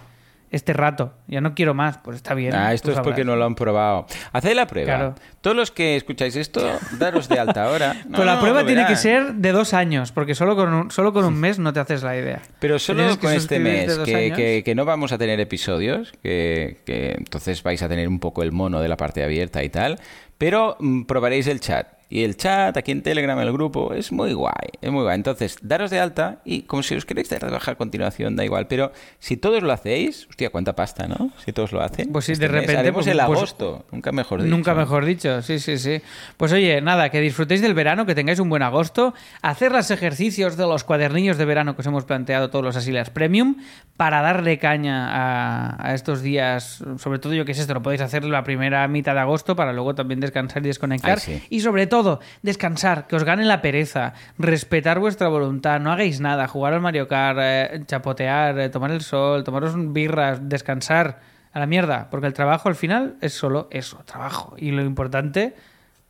este 0.52 0.74
rato, 0.74 1.14
ya 1.28 1.42
no 1.42 1.54
quiero 1.54 1.74
más, 1.74 1.98
pues 1.98 2.18
está 2.18 2.34
bien. 2.34 2.54
Ah, 2.56 2.74
esto 2.74 2.92
es 2.92 3.00
porque 3.00 3.24
no 3.26 3.36
lo 3.36 3.46
han 3.46 3.56
probado. 3.56 4.06
Haced 4.32 4.56
la 4.56 4.68
prueba. 4.68 4.86
Claro. 4.96 5.16
Todos 5.42 5.56
los 5.58 5.72
que 5.72 5.96
escucháis 5.96 6.36
esto, 6.36 6.62
daros 6.98 7.28
de 7.28 7.40
alta 7.40 7.66
ahora. 7.66 7.94
No, 8.06 8.12
Pero 8.20 8.26
la 8.26 8.36
no, 8.36 8.42
prueba 8.42 8.66
tiene 8.66 8.86
que 8.86 8.96
ser 8.96 9.34
de 9.36 9.52
dos 9.52 9.74
años, 9.74 10.12
porque 10.12 10.36
solo 10.36 10.56
con 10.56 10.74
un, 10.74 10.92
solo 10.92 11.12
con 11.12 11.26
un 11.26 11.36
mes 11.40 11.60
no 11.60 11.74
te 11.74 11.80
haces 11.80 12.04
la 12.04 12.16
idea. 12.18 12.42
Pero 12.60 12.80
solo 12.80 13.20
con 13.20 13.34
este 13.34 13.60
mes, 13.60 13.98
que, 14.06 14.16
años. 14.16 14.38
que- 14.38 14.62
que 14.64 14.76
no 14.76 14.86
vamos 14.86 15.12
a 15.12 15.18
tener 15.18 15.40
episodios, 15.40 16.14
que, 16.24 16.78
que 16.86 17.16
entonces 17.18 17.62
vais 17.64 17.82
a 17.82 17.90
tener 17.90 18.08
un 18.08 18.20
poco 18.20 18.44
el 18.44 18.52
mono 18.52 18.80
de 18.82 18.88
la 18.88 18.98
parte 18.98 19.24
abierta 19.24 19.64
y 19.64 19.70
tal, 19.70 20.00
pero 20.38 20.78
mm, 20.80 21.04
probaréis 21.04 21.48
el 21.48 21.60
chat. 21.60 21.88
Y 22.08 22.24
el 22.24 22.38
chat, 22.38 22.78
aquí 22.78 22.92
en 22.92 23.02
Telegram, 23.02 23.38
el 23.40 23.52
grupo, 23.52 23.94
es 23.94 24.12
muy 24.12 24.34
guay, 24.34 24.54
es 24.80 24.92
muy 24.92 25.02
guay. 25.04 25.16
Entonces, 25.16 25.58
daros 25.64 25.90
de 25.90 26.00
alta 26.00 26.40
y 26.46 26.62
como 26.62 26.84
si 26.84 26.96
os 26.96 27.04
queréis 27.06 27.28
trabajar 27.30 27.74
a 27.74 27.78
continuación, 27.78 28.36
da 28.36 28.46
igual. 28.46 28.68
Pero 28.68 28.92
si 29.20 29.38
todos 29.38 29.64
lo 29.64 29.72
hacéis, 29.74 30.28
hostia, 30.30 30.50
cuánta 30.52 30.76
pasta, 30.76 31.08
¿no? 31.08 31.32
Si 31.44 31.52
todos 31.52 31.72
lo 31.72 31.82
hacen. 31.82 32.12
Pues 32.12 32.26
sí, 32.26 32.34
este 32.34 32.46
de 32.48 32.54
mes 32.54 32.62
repente, 32.62 32.80
Haremos 32.80 33.06
pues- 33.06 33.08
el 33.08 33.14
pues- 33.26 33.38
agosto, 33.40 33.86
nunca 33.92 34.12
mejor 34.12 34.44
dicho. 34.44 34.56
Nunca 34.56 34.76
mejor 34.76 35.04
dicho, 35.06 35.42
sí, 35.42 35.58
sí, 35.60 35.78
sí. 35.80 36.02
Pues 36.38 36.52
oye, 36.54 36.80
nada, 36.82 37.10
que 37.10 37.20
disfrutéis 37.22 37.62
del 37.62 37.74
verano, 37.74 38.06
que 38.06 38.14
tengáis 38.14 38.40
un 38.40 38.50
buen 38.50 38.62
agosto, 38.62 39.14
hacer 39.42 39.72
los 39.72 39.90
ejercicios 39.90 40.58
de 40.58 40.64
los 40.68 40.84
cuadernillos 40.84 41.38
de 41.38 41.46
verano 41.46 41.76
que 41.76 41.82
os 41.82 41.88
hemos 41.88 42.06
planteado 42.06 42.50
todos 42.52 42.64
los 42.64 42.76
Asilas 42.76 43.10
Premium 43.10 43.56
para 43.98 44.22
darle 44.22 44.60
caña 44.60 45.10
a, 45.10 45.88
a 45.90 45.94
estos 45.96 46.22
días, 46.22 46.84
sobre 46.98 47.18
todo 47.20 47.34
yo 47.34 47.46
que 47.46 47.54
sé, 47.54 47.62
esto 47.62 47.74
lo 47.74 47.82
podéis 47.82 48.02
hacer 48.02 48.26
la 48.26 48.44
primera 48.44 48.88
mitad 48.88 49.14
de 49.16 49.22
agosto 49.22 49.56
para 49.56 49.74
luego 49.74 49.96
también 49.96 50.20
descansar 50.20 50.64
y 50.64 50.68
desconectar. 50.68 51.18
Ay, 51.26 51.40
sí. 51.40 51.44
Y 51.50 51.62
sobre 51.62 51.88
todo, 51.88 51.95
descansar, 52.42 53.08
que 53.08 53.16
os 53.16 53.24
gane 53.24 53.44
la 53.46 53.62
pereza, 53.62 54.14
respetar 54.38 55.00
vuestra 55.00 55.28
voluntad, 55.28 55.80
no 55.80 55.92
hagáis 55.92 56.20
nada, 56.22 56.48
jugar 56.48 56.74
al 56.74 56.82
Mario 56.82 57.08
Kart, 57.08 57.38
eh, 57.42 57.82
chapotear, 57.86 58.58
eh, 58.60 58.70
tomar 58.70 58.92
el 58.92 59.02
sol, 59.02 59.44
tomaros 59.44 59.74
un 59.74 59.94
birras, 59.94 60.40
descansar 60.50 61.20
a 61.54 61.60
la 61.60 61.66
mierda, 61.66 62.10
porque 62.12 62.28
el 62.28 62.34
trabajo 62.34 62.68
al 62.70 62.76
final 62.76 63.16
es 63.22 63.34
solo 63.34 63.68
eso, 63.72 63.98
trabajo. 64.06 64.56
Y 64.58 64.72
lo 64.72 64.82
importante, 64.84 65.56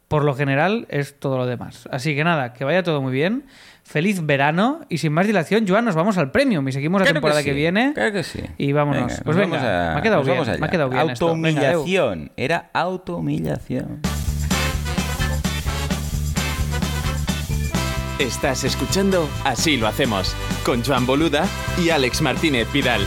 por 0.08 0.24
lo 0.24 0.34
general, 0.36 0.86
es 0.90 1.20
todo 1.20 1.38
lo 1.38 1.46
demás. 1.46 1.88
Así 1.92 2.16
que 2.16 2.24
nada, 2.24 2.54
que 2.54 2.64
vaya 2.64 2.82
todo 2.84 3.02
muy 3.02 3.14
bien. 3.14 3.46
Feliz 3.84 4.26
verano 4.26 4.82
y 4.90 4.98
sin 4.98 5.14
más 5.14 5.28
dilación, 5.28 5.68
Joan, 5.68 5.86
nos 5.86 5.94
vamos 5.94 6.18
al 6.18 6.32
premium 6.32 6.68
y 6.68 6.72
seguimos 6.72 7.02
la 7.02 7.06
temporada 7.14 7.44
que, 7.44 7.52
sí, 7.52 7.56
viene. 7.56 7.92
Claro 7.94 8.12
que 8.14 8.24
sí. 8.24 8.42
Y 8.58 8.72
vámonos. 8.72 9.04
Venga, 9.10 9.22
pues 9.24 9.38
venga, 9.38 9.92
a- 9.92 9.94
me 9.94 10.00
ha 10.00 10.02
quedado 10.02 10.24
bien. 10.24 10.60
Me 10.60 10.66
ha 10.66 10.70
quedado 10.72 10.90
bien. 10.90 11.02
Autohumillación. 11.02 12.32
Era 12.36 12.72
autohumillación. 12.74 14.02
Estás 18.20 18.64
escuchando 18.64 19.28
Así 19.44 19.76
lo 19.76 19.88
hacemos 19.88 20.34
con 20.64 20.82
Joan 20.82 21.06
Boluda 21.06 21.50
y 21.78 21.90
Alex 21.90 22.22
Martínez 22.22 22.72
Vidal. 22.72 23.02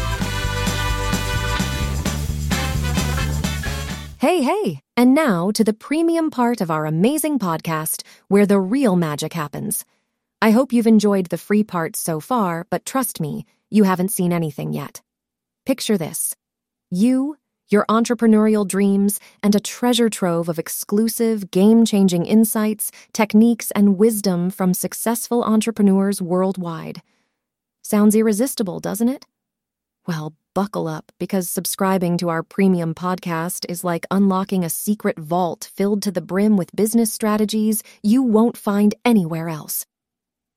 Hey, 4.18 4.42
hey! 4.42 4.80
And 4.98 5.14
now 5.14 5.50
to 5.52 5.64
the 5.64 5.72
premium 5.72 6.28
part 6.28 6.60
of 6.60 6.70
our 6.70 6.84
amazing 6.84 7.38
podcast 7.38 8.02
where 8.28 8.44
the 8.44 8.60
real 8.60 8.96
magic 8.96 9.32
happens. 9.32 9.86
I 10.42 10.50
hope 10.50 10.74
you've 10.74 10.86
enjoyed 10.86 11.30
the 11.30 11.38
free 11.38 11.64
part 11.64 11.96
so 11.96 12.20
far, 12.20 12.66
but 12.68 12.84
trust 12.84 13.18
me, 13.18 13.46
you 13.70 13.84
haven't 13.84 14.10
seen 14.10 14.32
anything 14.32 14.74
yet. 14.74 15.00
Picture 15.64 15.96
this 15.96 16.36
you, 16.90 17.38
your 17.68 17.84
entrepreneurial 17.86 18.66
dreams, 18.66 19.20
and 19.42 19.54
a 19.54 19.60
treasure 19.60 20.08
trove 20.08 20.48
of 20.48 20.58
exclusive, 20.58 21.50
game 21.50 21.84
changing 21.84 22.26
insights, 22.26 22.90
techniques, 23.12 23.70
and 23.72 23.98
wisdom 23.98 24.50
from 24.50 24.74
successful 24.74 25.42
entrepreneurs 25.44 26.22
worldwide. 26.22 27.02
Sounds 27.82 28.14
irresistible, 28.14 28.80
doesn't 28.80 29.08
it? 29.08 29.26
Well, 30.06 30.34
buckle 30.54 30.88
up 30.88 31.12
because 31.18 31.48
subscribing 31.48 32.18
to 32.18 32.30
our 32.30 32.42
premium 32.42 32.94
podcast 32.94 33.64
is 33.68 33.84
like 33.84 34.06
unlocking 34.10 34.64
a 34.64 34.70
secret 34.70 35.18
vault 35.18 35.70
filled 35.74 36.02
to 36.02 36.10
the 36.10 36.20
brim 36.20 36.56
with 36.56 36.74
business 36.74 37.12
strategies 37.12 37.82
you 38.02 38.22
won't 38.22 38.56
find 38.56 38.94
anywhere 39.04 39.48
else. 39.48 39.86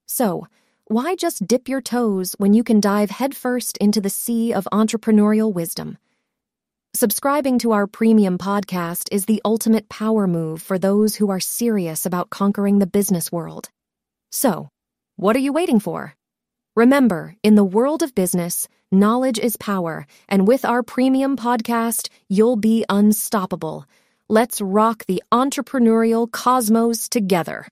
So, 0.06 0.46
why 0.86 1.14
just 1.14 1.46
dip 1.46 1.68
your 1.68 1.80
toes 1.80 2.34
when 2.38 2.52
you 2.52 2.64
can 2.64 2.80
dive 2.80 3.10
headfirst 3.10 3.76
into 3.76 4.00
the 4.00 4.10
sea 4.10 4.52
of 4.52 4.66
entrepreneurial 4.72 5.52
wisdom? 5.52 5.98
Subscribing 6.94 7.58
to 7.60 7.72
our 7.72 7.86
premium 7.86 8.36
podcast 8.36 9.08
is 9.10 9.24
the 9.24 9.40
ultimate 9.46 9.88
power 9.88 10.26
move 10.26 10.60
for 10.60 10.78
those 10.78 11.16
who 11.16 11.30
are 11.30 11.40
serious 11.40 12.04
about 12.04 12.28
conquering 12.28 12.80
the 12.80 12.86
business 12.86 13.32
world. 13.32 13.70
So, 14.30 14.68
what 15.16 15.34
are 15.34 15.38
you 15.38 15.54
waiting 15.54 15.80
for? 15.80 16.14
Remember, 16.76 17.34
in 17.42 17.54
the 17.54 17.64
world 17.64 18.02
of 18.02 18.14
business, 18.14 18.68
knowledge 18.90 19.38
is 19.38 19.56
power, 19.56 20.06
and 20.28 20.46
with 20.46 20.66
our 20.66 20.82
premium 20.82 21.34
podcast, 21.34 22.10
you'll 22.28 22.56
be 22.56 22.84
unstoppable. 22.90 23.86
Let's 24.28 24.60
rock 24.60 25.06
the 25.06 25.22
entrepreneurial 25.32 26.30
cosmos 26.30 27.08
together. 27.08 27.68